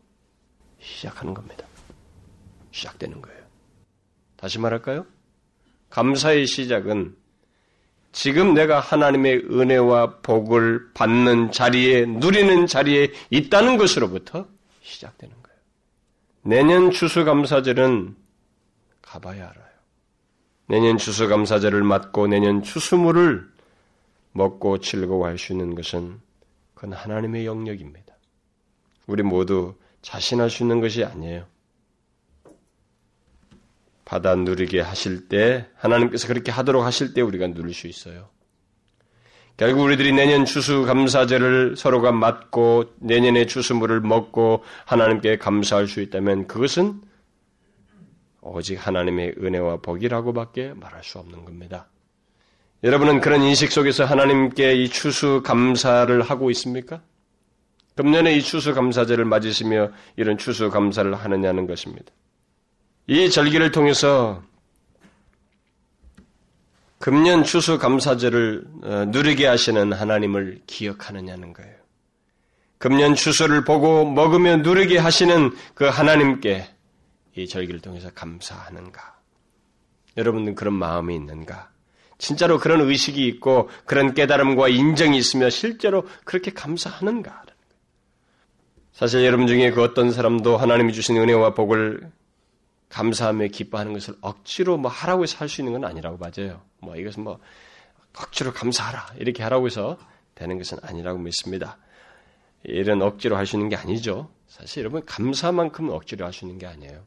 [0.81, 1.67] 시작하는 겁니다.
[2.71, 3.41] 시작되는 거예요.
[4.37, 5.07] 다시 말할까요?
[5.91, 7.17] 감사의 시작은
[8.13, 14.47] 지금 내가 하나님의 은혜와 복을 받는 자리에, 누리는 자리에 있다는 것으로부터
[14.83, 15.44] 시작되는 거예요.
[16.47, 18.17] 내년 추수감사절은
[19.01, 19.65] 가봐야 알아요.
[20.67, 23.51] 내년 추수감사절을 맞고 내년 추수물을
[24.33, 26.21] 먹고 즐거워할 수 있는 것은
[26.75, 28.15] 그건 하나님의 영역입니다.
[29.07, 31.47] 우리 모두 자신할 수 있는 것이 아니에요.
[34.05, 38.29] 받아 누리게 하실 때 하나님께서 그렇게 하도록 하실 때 우리가 누릴 수 있어요.
[39.57, 47.01] 결국 우리들이 내년 추수감사제를 서로가 맞고 내년의 추수물을 먹고 하나님께 감사할 수 있다면 그것은
[48.41, 51.87] 오직 하나님의 은혜와 복이라고밖에 말할 수 없는 겁니다.
[52.83, 57.01] 여러분은 그런 인식 속에서 하나님께 이 추수 감사를 하고 있습니까?
[57.95, 62.13] 금년에 이 추수 감사제를 맞으시며 이런 추수 감사를 하느냐는 것입니다.
[63.07, 64.43] 이 절기를 통해서
[66.99, 71.75] 금년 추수 감사절을 어, 누리게 하시는 하나님을 기억하느냐는 거예요.
[72.79, 76.69] 금년 추수를 보고 먹으며 누리게 하시는 그 하나님께
[77.37, 79.15] 이 절기를 통해서 감사하는가?
[80.17, 81.71] 여러분은 그런 마음이 있는가?
[82.19, 87.43] 진짜로 그런 의식이 있고 그런 깨달음과 인정이 있으며 실제로 그렇게 감사하는가?
[88.95, 92.09] 사실 여러분 중에 그 어떤 사람도 하나님이 주신 은혜와 복을
[92.95, 96.63] 감사하며 기뻐하는 것을 억지로 뭐 하라고 해서 할 수 있는 건 아니라고 맞아요.
[96.79, 97.41] 뭐 이것은 뭐
[98.17, 99.99] 억지로 감사하라 이렇게 하라고 해서
[100.37, 101.77] 되는 것은 아니라고 믿습니다.
[102.63, 104.31] 이런 억지로 할 수 있는 게 아니죠.
[104.47, 107.05] 사실 여러분 감사만큼은 억지로 할 수 있는 게 아니에요.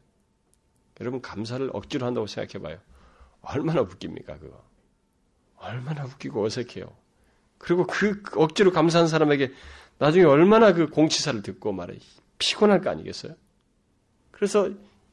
[1.00, 2.78] 여러분 감사를 억지로 한다고 생각해 봐요.
[3.40, 4.62] 얼마나 웃깁니까 그거.
[5.56, 6.84] 얼마나 웃기고 어색해요.
[7.56, 9.54] 그리고 그 억지로 감사한 사람에게
[9.96, 11.96] 나중에 얼마나 그 공치사를 듣고 말해
[12.38, 13.34] 피곤할 거 아니겠어요?
[14.30, 14.70] 그래서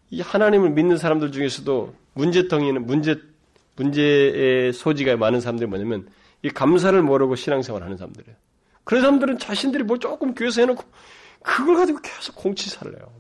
[0.10, 3.20] 이 하나님을 믿는 사람들 중에서도 문제덩이는 문제
[3.76, 6.08] 문제의 소지가 많은 사람들이 뭐냐면
[6.42, 8.38] 이 감사를 모르고 신앙생활 하는 사람들이에요.
[8.84, 10.84] 그런 사람들은 자신들이 뭘 조금 교회에서 해놓고
[11.44, 13.12] 그걸 가지고 계속 공치사를 해요.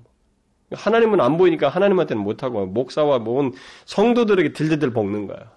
[0.72, 3.54] 하나님은 안 보이니까 하나님한테는 못하고 목사와 모은
[3.86, 5.52] 성도들에게 들들들 볶는 거야.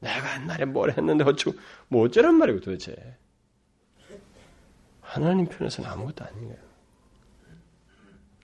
[0.00, 1.56] 내가 옛날에 뭘 했는데 어쩌고
[1.88, 2.94] 뭐 어쩌란 말이고 도대체.
[5.00, 6.54] 하나님 편에서는 아무것도 아니에요.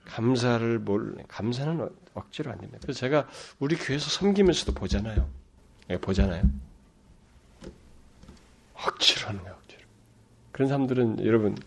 [0.05, 2.79] 감사를 몰 감사는 억지로 안 됩니다.
[2.81, 3.27] 그래서 제가
[3.59, 5.29] 우리 교회에서 섬기면서도 보잖아요.
[5.87, 6.43] 네, 보잖아요.
[8.73, 9.81] 억지로 하는 거예요, 억지로.
[10.51, 11.57] 그런 사람들은 여러분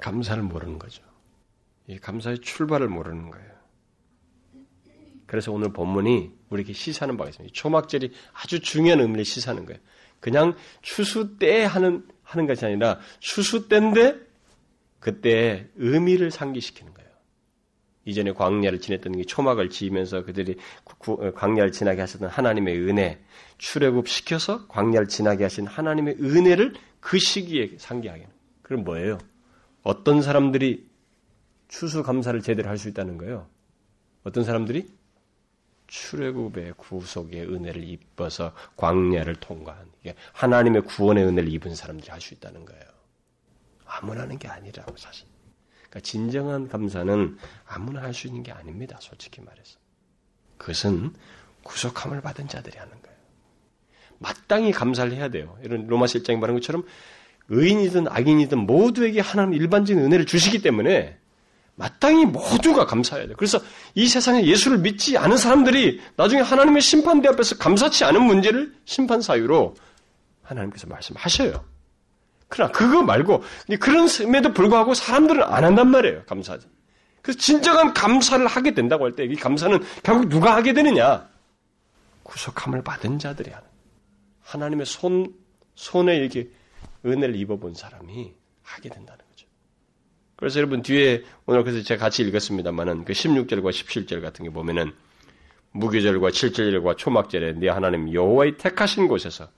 [0.00, 1.02] 감사를 모르는 거죠.
[1.86, 3.48] 이 감사의 출발을 모르는 거예요.
[5.26, 7.52] 그래서 오늘 본문이 우리에게 시사하는 바가 있습니다.
[7.54, 9.80] 초막절이 아주 중요한 의미를 시사하는 거예요.
[10.20, 14.16] 그냥 추수 때 하는 하는 것이 아니라 추수 때인데
[15.00, 16.97] 그때 의미를 상기시키는 거예요.
[18.08, 20.56] 이전에 광야를 지냈던 게 초막을 지으면서 그들이
[21.34, 23.22] 광야를 지나게 하셨던 하나님의 은혜,
[23.58, 28.26] 출애굽 시켜서 광야를 지나게 하신 하나님의 은혜를 그 시기에 상기하게.
[28.62, 29.18] 그럼 뭐예요?
[29.82, 30.88] 어떤 사람들이
[31.68, 33.46] 추수 감사를 제대로 할 수 있다는 거예요.
[34.24, 34.88] 어떤 사람들이
[35.86, 39.86] 출애굽의 구속의 은혜를 입어서 광야를 통과한
[40.32, 42.84] 하나님의 구원의 은혜를 입은 사람들이 할 수 있다는 거예요.
[43.84, 45.27] 아무나 하는 게 아니라고 사실.
[45.88, 48.98] 그러니까 진정한 감사는 아무나 할 수 있는 게 아닙니다.
[49.00, 49.78] 솔직히 말해서.
[50.58, 51.12] 그것은
[51.62, 53.16] 구속함을 받은 자들이 하는 거예요.
[54.18, 55.56] 마땅히 감사를 해야 돼요.
[55.62, 56.84] 이런 로마서 1장에 말한 것처럼
[57.48, 61.16] 의인이든 악인이든 모두에게 하나님 일반적인 은혜를 주시기 때문에
[61.76, 63.36] 마땅히 모두가 감사해야 돼요.
[63.38, 63.60] 그래서
[63.94, 69.76] 이 세상에 예수를 믿지 않은 사람들이 나중에 하나님의 심판대 앞에서 감사치 않은 문제를 심판 사유로
[70.42, 71.64] 하나님께서 말씀하셔요.
[72.48, 73.42] 그러나 그거 말고
[73.80, 76.24] 그런음에도 불구하고 사람들은 안 한단 말이에요.
[76.24, 76.66] 감사하지.
[77.22, 81.28] 그래서 진정한 감사를 하게 된다고 할 때 이 감사는 결국 누가 하게 되느냐?
[82.22, 83.66] 구속함을 받은 자들이 하는.
[84.42, 85.34] 하나님의 손
[85.74, 86.48] 손에 이렇게
[87.04, 88.32] 은혜를 입어본 사람이
[88.62, 89.46] 하게 된다는 거죠.
[90.36, 94.92] 그래서 여러분 뒤에 오늘 그래서 제가 같이 읽었습니다만은 그 16절과 17절 같은 게 보면은
[95.72, 99.48] 무교절과 칠절과 초막절에 네 하나님 여호와의 택하신 곳에서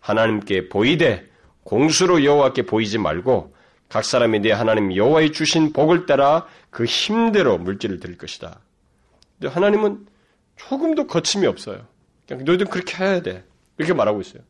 [0.00, 1.27] 하나님께 보이되
[1.68, 3.54] 공수로 여호와께 보이지 말고
[3.90, 8.60] 각 사람이 내 하나님 여호와의 주신 복을 따라 그 힘대로 물질을 드릴 것이다.
[9.38, 10.06] 근데 하나님은
[10.56, 11.86] 조금도 거침이 없어요.
[12.26, 13.44] 그냥 너희들 그렇게 해야 돼.
[13.76, 14.42] 이렇게 말하고 있어요.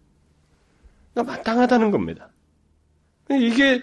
[1.13, 2.29] 그러니까 마땅하다는 겁니다.
[3.31, 3.83] 이게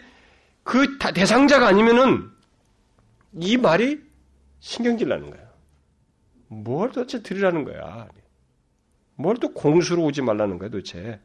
[0.63, 2.29] 그 대상자가 아니면은
[3.33, 4.01] 이 말이
[4.61, 5.45] 신경질 나는 거예요.
[6.47, 8.07] 뭘 도대체 드리라는 거야.
[9.15, 11.19] 뭘 또 공수로 오지 말라는 거예요, 도대체.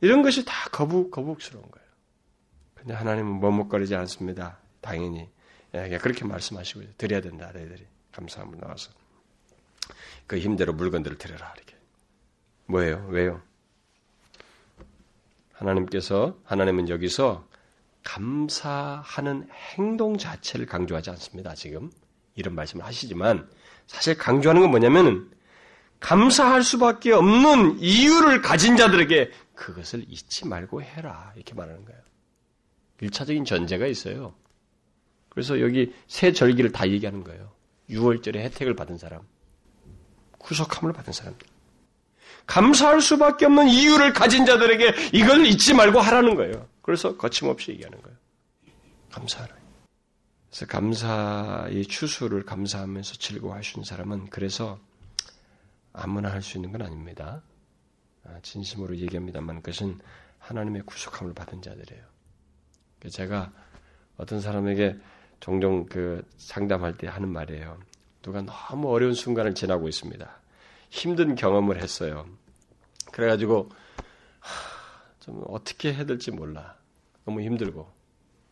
[0.00, 1.86] 이런 것이 다 거북, 거북스러운 거예요.
[2.74, 4.58] 근데 하나님은 머뭇거리지 않습니다.
[4.80, 5.28] 당연히.
[5.74, 7.86] 예, 그렇게 말씀하시고 드려야 된다, 너희들이.
[8.12, 8.90] 감사함을 나와서.
[10.26, 11.76] 그 힘대로 물건들을 드려라, 이렇게.
[12.66, 13.06] 뭐예요?
[13.10, 13.42] 왜요?
[15.52, 17.46] 하나님께서, 하나님은 여기서
[18.02, 21.90] 감사하는 행동 자체를 강조하지 않습니다, 지금.
[22.34, 23.48] 이런 말씀을 하시지만,
[23.86, 25.30] 사실 강조하는 건 뭐냐면은,
[26.00, 31.32] 감사할 수밖에 없는 이유를 가진 자들에게 그것을 잊지 말고 해라.
[31.36, 32.00] 이렇게 말하는 거예요.
[33.00, 34.34] 일차적인 전제가 있어요.
[35.28, 37.52] 그래서 여기 새 절기를 다 얘기하는 거예요.
[37.90, 39.22] 6월절에 혜택을 받은 사람,
[40.38, 41.46] 구속함을 받은 사람들.
[42.46, 46.68] 감사할 수밖에 없는 이유를 가진 자들에게 이걸 잊지 말고 하라는 거예요.
[46.82, 48.16] 그래서 거침없이 얘기하는 거예요.
[49.12, 49.54] 감사하라.
[50.50, 54.80] 그래서 감사의 추수를 감사하면서 즐거워하시는 사람은 그래서
[55.92, 57.42] 아무나 할 수 있는 건 아닙니다.
[58.24, 59.98] 아, 진심으로 얘기합니다만 그것은
[60.38, 62.04] 하나님의 구속함을 받은 자들이에요.
[63.10, 63.52] 제가
[64.16, 64.98] 어떤 사람에게
[65.40, 67.78] 종종 그 상담할 때 하는 말이에요.
[68.22, 70.40] 누가 너무 어려운 순간을 지나고 있습니다.
[70.90, 72.26] 힘든 경험을 했어요.
[73.12, 73.70] 그래가지고
[75.20, 76.76] 좀 어떻게 해야 될지 몰라.
[77.24, 77.90] 너무 힘들고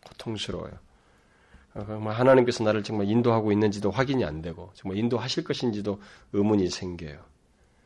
[0.06, 0.87] 고통스러워요.
[1.86, 6.00] 정말 하나님께서 나를 정말 인도하고 있는지도 확인이 안 되고 정말 인도하실 것인지도
[6.32, 7.18] 의문이 생겨요.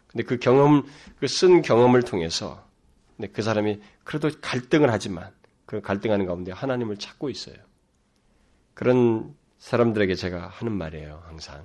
[0.07, 0.84] 근데 그 경험,
[1.18, 2.66] 그 쓴 경험을 통해서
[3.32, 5.30] 그 사람이 그래도 갈등을 하지만
[5.66, 7.57] 그 갈등하는 가운데 하나님을 찾고 있어요.
[8.74, 11.64] 그런 사람들에게 제가 하는 말이에요, 항상.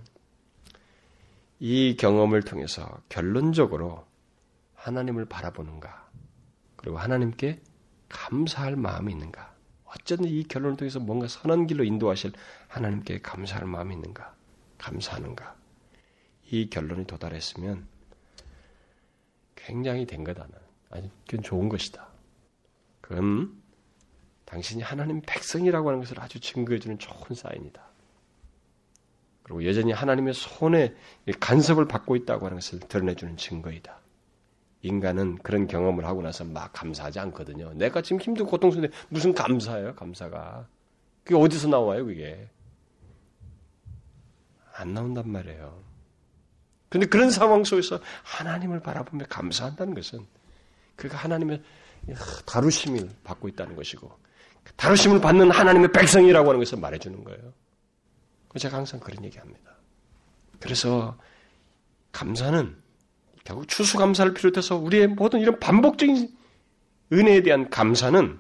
[1.60, 4.06] 이 경험을 통해서 결론적으로
[4.76, 6.10] 하나님을 바라보는가,
[6.76, 7.60] 그리고 하나님께
[8.10, 9.54] 감사할 마음이 있는가,
[9.88, 12.34] 어쨌든 이 결론을 통해서 뭔가 선한 길로 인도하실
[12.68, 14.36] 하나님께 감사할 마음이 있는가,
[14.78, 15.56] 감사하는가,
[16.50, 17.88] 이 결론이 도달했으면
[19.56, 20.48] 굉장히 된 거다.
[20.90, 22.08] 아니, 그건 좋은 것이다.
[23.02, 23.62] 그건
[24.46, 27.86] 당신이 하나님 백성이라고 하는 것을 아주 증거해주는 좋은 사인이다.
[29.44, 30.96] 그리고 여전히 하나님의 손에
[31.40, 34.00] 간섭을 받고 있다고 하는 것을 드러내주는 증거이다.
[34.82, 37.74] 인간은 그런 경험을 하고 나서 막 감사하지 않거든요.
[37.74, 40.68] 내가 지금 힘들고 고통스러운데 무슨 감사예요, 감사가.
[41.24, 42.50] 그게 어디서 나와요, 그게.
[44.74, 45.84] 안 나온단 말이에요.
[46.90, 50.26] 근데 그런 상황 속에서 하나님을 바라보며 감사한다는 것은
[50.96, 51.62] 그가 하나님의
[52.46, 54.10] 다루심을 받고 있다는 것이고
[54.76, 57.54] 다루심을 받는 하나님의 백성이라고 하는 것을 말해주는 거예요.
[58.58, 59.72] 제가 항상 그런 얘기합니다.
[60.60, 61.18] 그래서
[62.12, 62.76] 감사는
[63.48, 66.28] 결국 추수감사를 비롯해서 우리의 모든 이런 반복적인
[67.14, 68.38] 은혜에 대한 감사는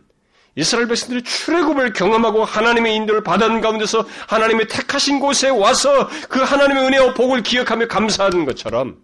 [0.55, 7.13] 이스라엘 백성들이 출애굽을 경험하고 하나님의 인도를 받은 가운데서 하나님의 택하신 곳에 와서 그 하나님의 은혜와
[7.13, 9.01] 복을 기억하며 감사하는 것처럼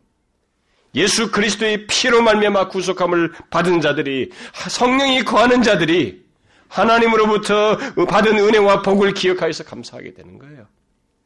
[0.93, 4.29] 예수 그리스도의 피로 말미암아 구속함을 받은 자들이
[4.69, 6.21] 성령이 거하는 자들이
[6.67, 7.77] 하나님으로부터
[8.09, 10.67] 받은 은혜와 복을 기억하여서 감사하게 되는 거예요.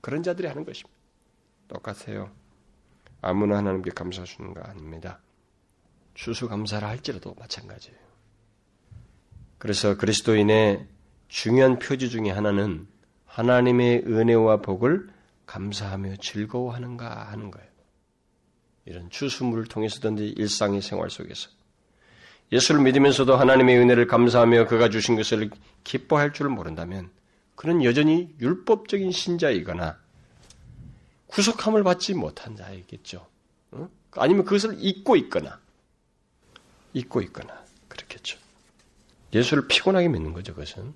[0.02, 0.96] 그런 자들이 하는 것입니다.
[1.68, 2.30] 똑같아요.
[3.28, 5.20] 아무나 하나님께 감사하시는 거 아닙니다.
[6.14, 7.98] 추수감사를 할지라도 마찬가지예요.
[9.58, 10.88] 그래서 그리스도인의
[11.28, 12.88] 중요한 표지 중의 하나는
[13.26, 15.10] 하나님의 은혜와 복을
[15.46, 17.68] 감사하며 즐거워하는가 하는 거예요.
[18.86, 21.50] 이런 추수물을 통해서든지 일상의 생활 속에서
[22.52, 25.50] 예수를 믿으면서도 하나님의 은혜를 감사하며 그가 주신 것을
[25.84, 27.10] 기뻐할 줄을 모른다면
[27.56, 30.00] 그는 여전히 율법적인 신자이거나
[31.28, 33.26] 구속함을 받지 못한 자이겠죠.
[34.12, 35.60] 아니면 그것을 잊고 있거나
[36.94, 38.40] 잊고 있거나 그렇겠죠.
[39.34, 40.94] 예수를 피곤하게 믿는 거죠, 그것은.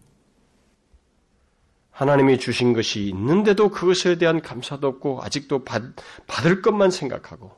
[1.92, 5.84] 하나님이 주신 것이 있는데도 그것에 대한 감사도 없고 아직도 받,
[6.26, 7.56] 받을 것만 생각하고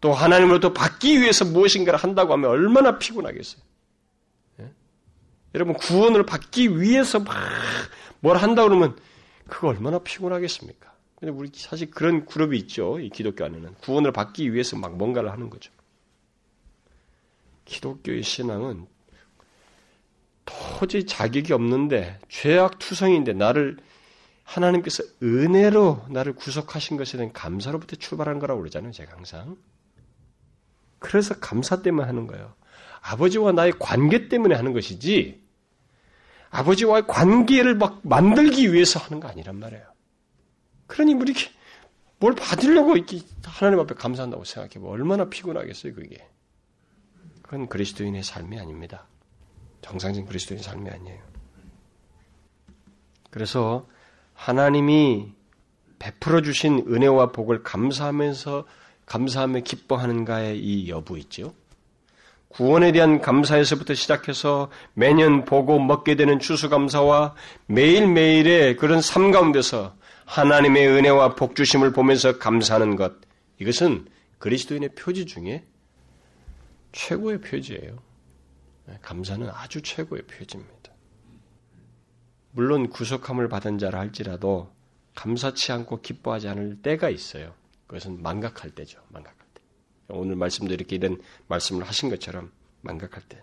[0.00, 3.62] 또 하나님으로부터 받기 위해서 무엇인가를 한다고 하면 얼마나 피곤하겠어요.
[4.60, 4.70] 예?
[5.54, 7.34] 여러분 구원을 받기 위해서 막
[8.22, 8.96] 뭘 한다고 그러면
[9.48, 10.91] 그거 얼마나 피곤하겠습니까?
[11.22, 12.98] 근데 우리 사실 그런 그룹이 있죠.
[12.98, 15.70] 이 기독교 안에는 구원을 받기 위해서 막 뭔가를 하는 거죠.
[17.64, 18.88] 기독교의 신앙은
[20.44, 23.76] 도저히 자격이 없는데 죄악 투성인데 나를
[24.42, 28.90] 하나님께서 은혜로 나를 구속하신 것에 대한 감사로부터 출발한 거라고 그러잖아요.
[28.90, 29.56] 제가 항상.
[30.98, 32.52] 그래서 감사 때문에 하는 거예요.
[33.00, 35.40] 아버지와 나의 관계 때문에 하는 것이지
[36.50, 39.91] 아버지와의 관계를 막 만들기 위해서 하는 거 아니란 말이에요.
[40.92, 41.32] 그러니 우리
[42.18, 42.94] 뭘 받으려고
[43.44, 46.28] 하나님 앞에 감사한다고 생각해 보 얼마나 피곤하겠어요, 그게.
[47.40, 49.06] 그건 그리스도인의 삶이 아닙니다.
[49.80, 51.18] 정상적인 그리스도인 삶이 아니에요.
[53.30, 53.88] 그래서
[54.34, 55.32] 하나님이
[55.98, 58.66] 베풀어 주신 은혜와 복을 감사하면서
[59.06, 61.54] 감사하며 기뻐하는가의 이 여부 있죠.
[62.48, 67.34] 구원에 대한 감사에서부터 시작해서 매년 보고 먹게 되는 추수감사와
[67.64, 70.01] 매일매일의 그런 삶 가운데서
[70.32, 73.12] 하나님의 은혜와 복주심을 보면서 감사하는 것,
[73.58, 74.06] 이것은
[74.38, 75.62] 그리스도인의 표지 중에
[76.92, 77.98] 최고의 표지예요.
[78.86, 80.90] 네, 감사는 아주 최고의 표지입니다.
[82.52, 84.72] 물론 구속함을 받은 자라 할지라도
[85.14, 87.52] 감사치 않고 기뻐하지 않을 때가 있어요.
[87.86, 89.02] 그것은 망각할 때죠.
[89.10, 89.60] 망각할 때.
[90.08, 93.42] 오늘 말씀도 이렇게 이런 말씀을 하신 것처럼 망각할 때.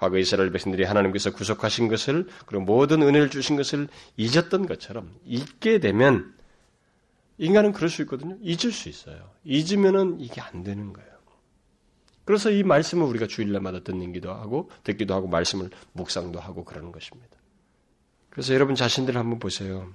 [0.00, 3.86] 과거 이스라엘 백성들이 하나님께서 구속하신 것을 그리고 모든 은혜를 주신 것을
[4.16, 6.34] 잊었던 것처럼 잊게 되면
[7.36, 8.38] 인간은 그럴 수 있거든요.
[8.40, 9.30] 잊을 수 있어요.
[9.44, 11.10] 잊으면은 이게 안 되는 거예요.
[12.24, 17.36] 그래서 이 말씀을 우리가 주일날마다 듣는 기도 하고 듣기도 하고 말씀을 묵상도 하고 그러는 것입니다.
[18.30, 19.92] 그래서 여러분 자신들 한번 보세요.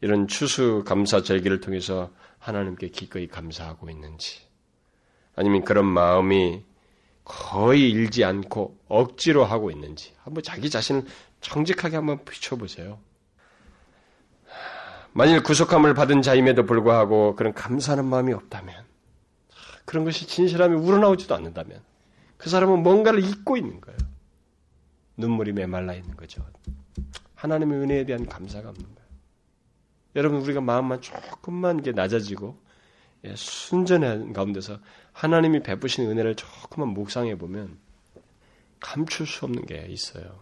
[0.00, 4.42] 이런 추수 감사 절기를 통해서 하나님께 기꺼이 감사하고 있는지
[5.34, 6.67] 아니면 그런 마음이
[7.28, 11.04] 거의 일지 않고 억지로 하고 있는지 한번 자기 자신을
[11.42, 12.98] 정직하게 한번 비춰보세요.
[15.12, 18.74] 만일 구속함을 받은 자임에도 불구하고 그런 감사하는 마음이 없다면
[19.84, 21.82] 그런 것이 진실함이 우러나오지도 않는다면
[22.38, 23.98] 그 사람은 뭔가를 잊고 있는 거예요.
[25.18, 26.42] 눈물이 메말라 있는 거죠.
[27.34, 29.08] 하나님의 은혜에 대한 감사가 없는 거예요.
[30.16, 32.67] 여러분 우리가 마음만 조금만 이게 낮아지고 예,
[33.34, 34.78] 순전한 가운데서
[35.12, 37.78] 하나님이 베푸신 은혜를 조금만 묵상해 보면
[38.80, 40.40] 감출 수 없는 게 있어요.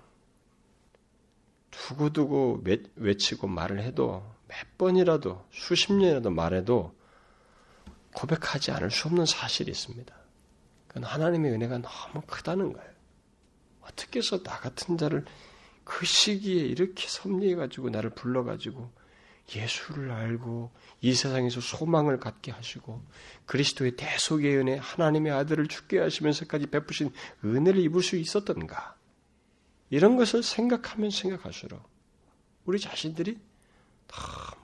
[1.70, 2.64] 두고두고
[2.96, 6.94] 외치고 말을 해도 몇 번이라도 수십 년이라도 말해도
[8.14, 10.14] 고백하지 않을 수 없는 사실이 있습니다.
[10.88, 12.90] 그건 하나님의 은혜가 너무 크다는 거예요.
[13.82, 15.24] 어떻게 해서 나 같은 자를
[15.84, 18.90] 그 시기에 이렇게 섭리해가지고 나를 불러가지고
[19.54, 23.02] 예수를 알고 이 세상에서 소망을 갖게 하시고
[23.46, 27.12] 그리스도의 대속의 은혜 하나님의 아들을 죽게 하시면서까지 베푸신
[27.44, 28.96] 은혜를 입을 수 있었던가
[29.90, 31.80] 이런 것을 생각하면 생각할수록
[32.64, 33.38] 우리 자신들이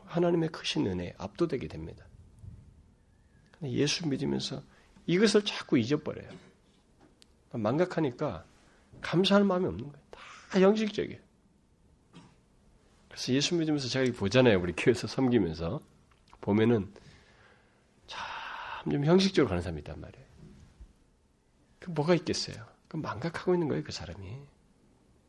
[0.07, 2.05] 하나님의 크신 은혜에 압도되게 됩니다.
[3.63, 4.63] 예수 믿으면서
[5.07, 6.29] 이것을 자꾸 잊어버려요.
[7.53, 8.45] 망각하니까
[9.01, 10.07] 감사할 마음이 없는 거예요.
[10.51, 11.21] 다 형식적이에요.
[13.13, 14.59] 그래서 예수 믿으면서 제가 보잖아요.
[14.61, 15.81] 우리 교회에서 섬기면서.
[16.41, 16.93] 보면은
[18.07, 18.21] 참
[18.91, 20.27] 좀 형식적으로 가는 사람이 있단 말이에요.
[21.79, 22.57] 그 뭐가 있겠어요?
[22.89, 23.85] 그 망각하고 있는 거예요.
[23.85, 24.27] 그 사람이.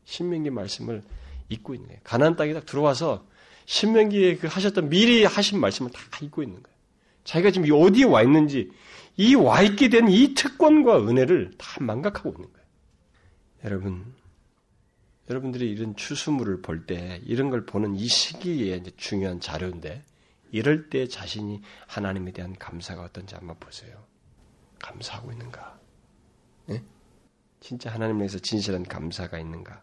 [0.06, 1.02] 신명기 말씀을
[1.48, 2.00] 잊고 있는 거예요.
[2.02, 3.24] 가나안 땅에 딱 들어와서
[3.66, 6.76] 신명기에 그 하셨던 미리 하신 말씀을 다 잊고 있는 거예요.
[7.22, 8.72] 자기가 지금 어디에 와 있는지
[9.16, 12.66] 이 와 있게 된 이 특권과 은혜를 다 망각하고 있는 거예요.
[13.64, 14.14] 여러분,
[15.28, 20.04] 여러분들이 이런 추수물을 볼 때 이런 걸 보는 이 시기에 중요한 자료인데
[20.50, 24.04] 이럴 때 자신이 하나님에 대한 감사가 어떤지 한번 보세요.
[24.80, 25.80] 감사하고 있는가?
[26.66, 26.82] 네?
[27.60, 29.82] 진짜 하나님에서 진실한 감사가 있는가?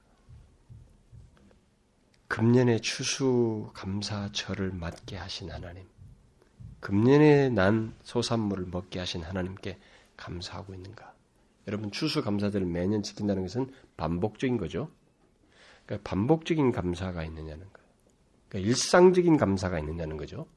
[2.28, 5.86] 금년의 추수 감사절을 맞게 하신 하나님,
[6.80, 9.78] 금년에 난 소산물을 먹게 하신 하나님께
[10.16, 11.14] 감사하고 있는가?
[11.68, 14.90] 여러분 추수 감사절을 매년 지킨다는 것은 반복적인 거죠.
[15.86, 17.88] 그러니까 반복적인 감사가 있느냐는 거예요.
[18.50, 20.48] 그러니까 일상적인 감사가 있느냐는 거죠.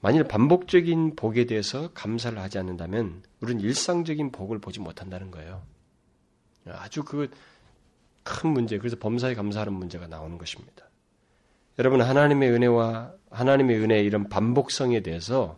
[0.00, 5.62] 만일 반복적인 복에 대해서 감사를 하지 않는다면 우리는 일상적인 복을 보지 못한다는 거예요.
[6.66, 7.28] 아주 그
[8.22, 10.84] 큰 문제, 그래서 범사에 감사하는 문제가 나오는 것입니다.
[11.78, 15.56] 여러분, 하나님의 은혜와 하나님의 은혜의 이런 반복성에 대해서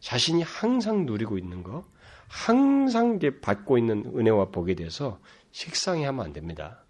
[0.00, 1.84] 자신이 항상 누리고 있는 거,
[2.28, 5.18] 항상 받고 있는 은혜와 복에 대해서
[5.52, 6.84] 식상해하면 안 됩니다.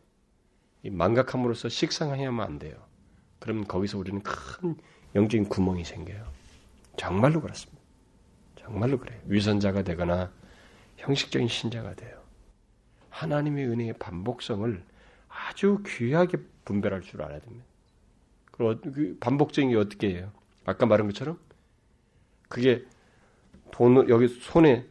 [0.85, 2.77] 망각함으로써 식상해하면 안 돼요.
[3.39, 4.77] 그러면 거기서 우리는 큰
[5.15, 6.27] 영적인 구멍이 생겨요.
[6.97, 7.81] 정말로 그렇습니다.
[8.57, 9.19] 정말로 그래요.
[9.27, 10.31] 위선자가 되거나
[10.97, 12.19] 형식적인 신자가 돼요.
[13.11, 14.83] 하나님의 은혜의 반복성을
[15.29, 17.65] 아주 귀하게 분별할 줄 알아야 됩니다.
[18.51, 20.33] 그리고 그 반복적인 게 어떻게 해요?
[20.65, 21.39] 아까 말한 것처럼
[22.49, 22.85] 그게
[23.71, 24.87] 돈 여기 손에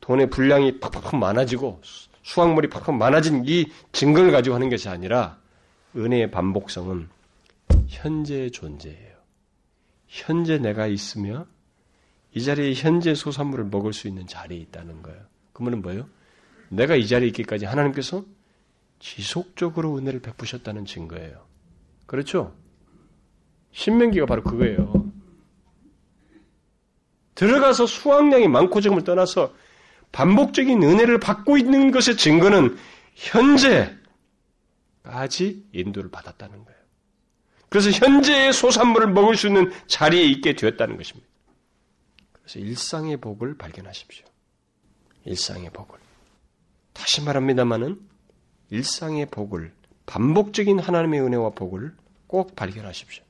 [0.00, 1.80] 돈의 분량이 팍팍팍 많아지고
[2.22, 5.38] 수확물이 팍팍 많아진 이 증거를 가지고 하는 것이 아니라
[5.96, 7.08] 은혜의 반복성은
[7.88, 9.12] 현재의 존재예요.
[10.06, 11.46] 현재 내가 있으며
[12.34, 15.20] 이 자리에 현재 소산물을 먹을 수 있는 자리에 있다는 거예요.
[15.52, 16.08] 그러면 뭐예요?
[16.68, 18.24] 내가 이 자리에 있기까지 하나님께서
[18.98, 21.44] 지속적으로 은혜를 베푸셨다는 증거예요.
[22.06, 22.54] 그렇죠?
[23.72, 25.10] 신명기가 바로 그거예요.
[27.34, 29.54] 들어가서 수확량이 많고 적음을 떠나서
[30.12, 32.76] 반복적인 은혜를 받고 있는 것의 증거는
[33.14, 33.96] 현재까지
[35.72, 36.80] 인도를 받았다는 거예요.
[37.68, 41.26] 그래서 현재의 소산물을 먹을 수 있는 자리에 있게 되었다는 것입니다.
[42.32, 44.26] 그래서 일상의 복을 발견하십시오.
[45.24, 45.98] 일상의 복을.
[46.92, 47.98] 다시 말합니다마는
[48.70, 49.72] 일상의 복을
[50.04, 51.94] 반복적인 하나님의 은혜와 복을
[52.26, 53.24] 꼭 발견하십시오.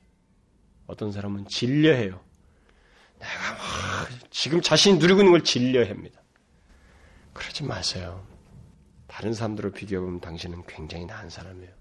[0.87, 2.19] 어떤 사람은 진려해요.
[3.19, 6.22] 내가 막 지금 자신이 누리고 있는 걸 진려합니다.
[7.33, 8.25] 그러지 마세요.
[9.07, 11.71] 다른 사람들을 비교해보면 당신은 굉장히 나은 사람이에요.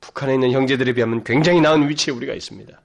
[0.00, 2.80] 북한에 있는 형제들에 비하면 굉장히 나은 위치에 우리가 있습니다.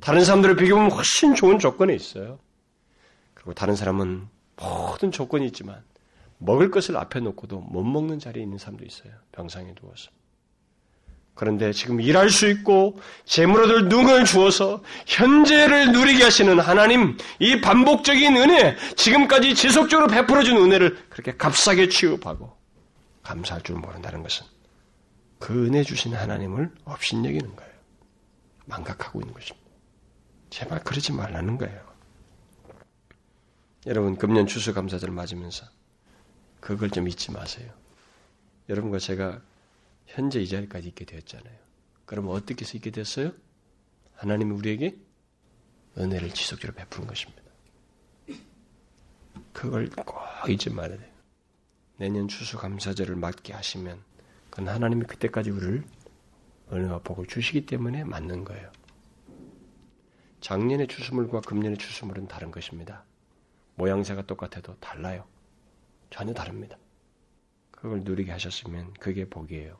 [0.00, 2.38] 다른 사람들을 비교해보면 훨씬 좋은 조건에 있어요.
[3.34, 5.82] 그리고 다른 사람은 모든 조건이 있지만
[6.38, 9.12] 먹을 것을 앞에 놓고도 못 먹는 자리에 있는 사람도 있어요.
[9.32, 10.10] 병상에 누워서.
[11.40, 18.36] 그런데 지금 일할 수 있고 재물 얻을 눈을 주어서 현재를 누리게 하시는 하나님 이 반복적인
[18.36, 22.54] 은혜 지금까지 지속적으로 베풀어준 은혜를 그렇게 값싸게 취급하고
[23.22, 24.44] 감사할 줄 모른다는 것은
[25.38, 27.72] 그 은혜 주신 하나님을 업신여기는 거예요.
[28.66, 29.66] 망각하고 있는 것입니다.
[30.50, 31.80] 제발 그러지 말라는 거예요.
[33.86, 35.64] 여러분 금년 추수감사절 맞으면서
[36.60, 37.72] 그걸 좀 잊지 마세요.
[38.68, 39.40] 여러분과 제가
[40.10, 41.56] 현재 이 자리까지 있게 되었잖아요.
[42.04, 43.32] 그러면 어떻게 해서 있게 됐어요?
[44.14, 44.98] 하나님이 우리에게
[45.96, 47.42] 은혜를 지속적으로 베푸는 것입니다.
[49.52, 50.16] 그걸 꼭
[50.48, 51.10] 잊지 말아야 돼요.
[51.96, 54.02] 내년 추수감사절을 맞게 하시면
[54.50, 55.84] 그건 하나님이 그때까지 우리를
[56.72, 58.70] 은혜와 복을 주시기 때문에 맞는 거예요.
[60.40, 63.04] 작년의 추수물과 금년의 추수물은 다른 것입니다.
[63.76, 65.26] 모양새가 똑같아도 달라요.
[66.10, 66.76] 전혀 다릅니다.
[67.70, 69.78] 그걸 누리게 하셨으면 그게 복이에요.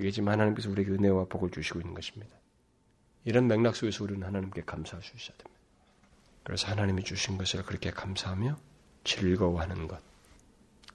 [0.00, 2.34] 그게 지금 하나님께서 우리에게 은혜와 복을 주시고 있는 것입니다.
[3.26, 5.60] 이런 맥락 속에서 우리는 하나님께 감사할 수 있어야 됩니다.
[6.42, 8.56] 그래서 하나님이 주신 것을 그렇게 감사하며
[9.04, 10.00] 즐거워하는 것.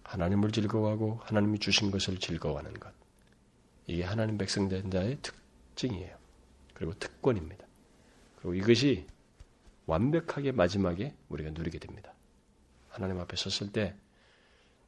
[0.01, 2.91] 하나님을 즐거워하고 하나님이 주신 것을 즐거워하는 것.
[3.86, 6.18] 이게 하나님 백성된 자의 특징이에요.
[6.74, 7.64] 그리고 특권입니다.
[8.38, 9.06] 그리고 이것이
[9.86, 12.12] 완벽하게 마지막에 우리가 누리게 됩니다.
[12.89, 13.95] 하나님 앞에 섰을 때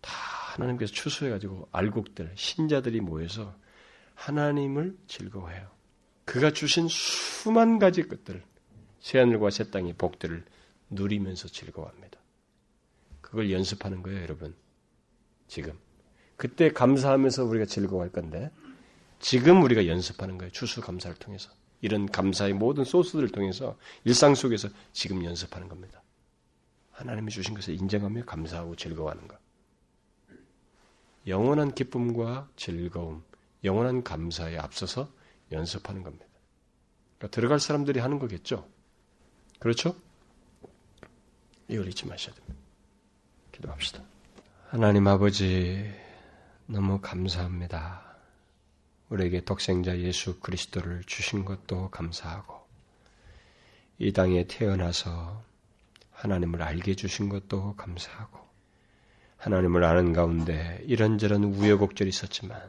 [0.02, 0.12] 다
[0.54, 3.56] 하나님께서 추수해가지고 알곡들, 신자들이 모여서
[4.18, 5.70] 하나님을 즐거워해요.
[6.26, 8.44] 그가 주신 수만 가지 것들,
[9.00, 10.44] 새하늘과 새 땅의 복들을
[10.90, 12.20] 누리면서 즐거워합니다.
[13.22, 14.56] 그걸 연습하는 거예요, 여러분.
[15.48, 15.78] 지금.
[16.36, 18.52] 그때 감사하면서 우리가 즐거워할 건데,
[19.20, 20.52] 지금 우리가 연습하는 거예요.
[20.52, 21.50] 추수 감사를 통해서.
[21.82, 26.02] 이런 감사의 모든 소스들을 통해서 일상 속에서 지금 연습하는 겁니다.
[26.92, 29.38] 하나님이 주신 것을 인정하며 감사하고 즐거워하는 것.
[31.28, 33.24] 영원한 기쁨과 즐거움,
[33.64, 35.12] 영원한 감사에 앞서서
[35.52, 36.26] 연습하는 겁니다.
[37.18, 38.68] 그러니까 들어갈 사람들이 하는 거겠죠?
[39.60, 39.96] 그렇죠?
[41.68, 42.56] 이걸 잊지 마셔야 됩니다.
[43.52, 44.04] 기도합시다.
[44.70, 45.92] 하나님 아버지,
[46.66, 48.06] 너무 감사합니다.
[49.10, 52.68] 우리에게 독생자 예수 그리스도를 주신 것도 감사하고,
[54.00, 55.44] 이 땅에 태어나서
[56.12, 58.40] 하나님을 알게 주신 것도 감사하고,
[59.38, 62.62] 하나님을 아는 가운데 이런저런 우여곡절이 있었지만,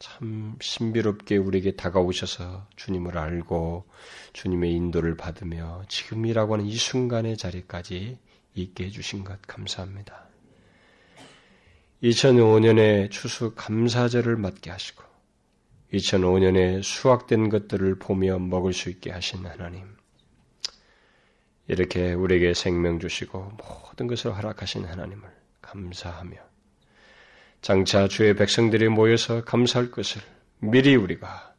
[0.00, 3.84] 참 신비롭게 우리에게 다가오셔서 주님을 알고
[4.32, 8.18] 주님의 인도를 받으며 지금이라고 하는 이 순간의 자리까지
[8.54, 10.26] 있게 해주신 것 감사합니다.
[12.02, 15.04] 2005년에 추수 감사절을 맞게 하시고
[15.92, 19.84] 2005년에 수확된 것들을 보며 먹을 수 있게 하신 하나님
[21.68, 25.28] 이렇게 우리에게 생명 주시고 모든 것을 허락하신 하나님을
[25.60, 26.49] 감사하며
[27.60, 30.22] 장차 주의 백성들이 모여서 감사할 것을
[30.60, 31.54] 미리 우리가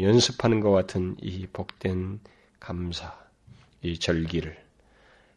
[0.00, 2.20] 연습하는 것 같은 이 복된
[2.58, 3.14] 감사,
[3.82, 4.56] 이 절기를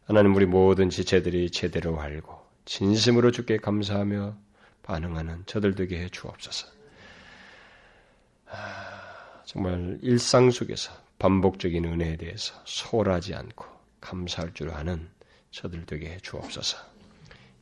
[0.06, 4.34] 하나님 우리 모든 지체들이 제대로 알고 진심으로 주께 감사하며
[4.82, 6.66] 반응하는 저들 되게 해 주옵소서.
[8.46, 13.66] 아, 정말 일상 속에서 반복적인 은혜에 대해서 소홀하지 않고
[14.00, 15.08] 감사할 줄 아는
[15.50, 16.89] 저들 되게 해 주옵소서.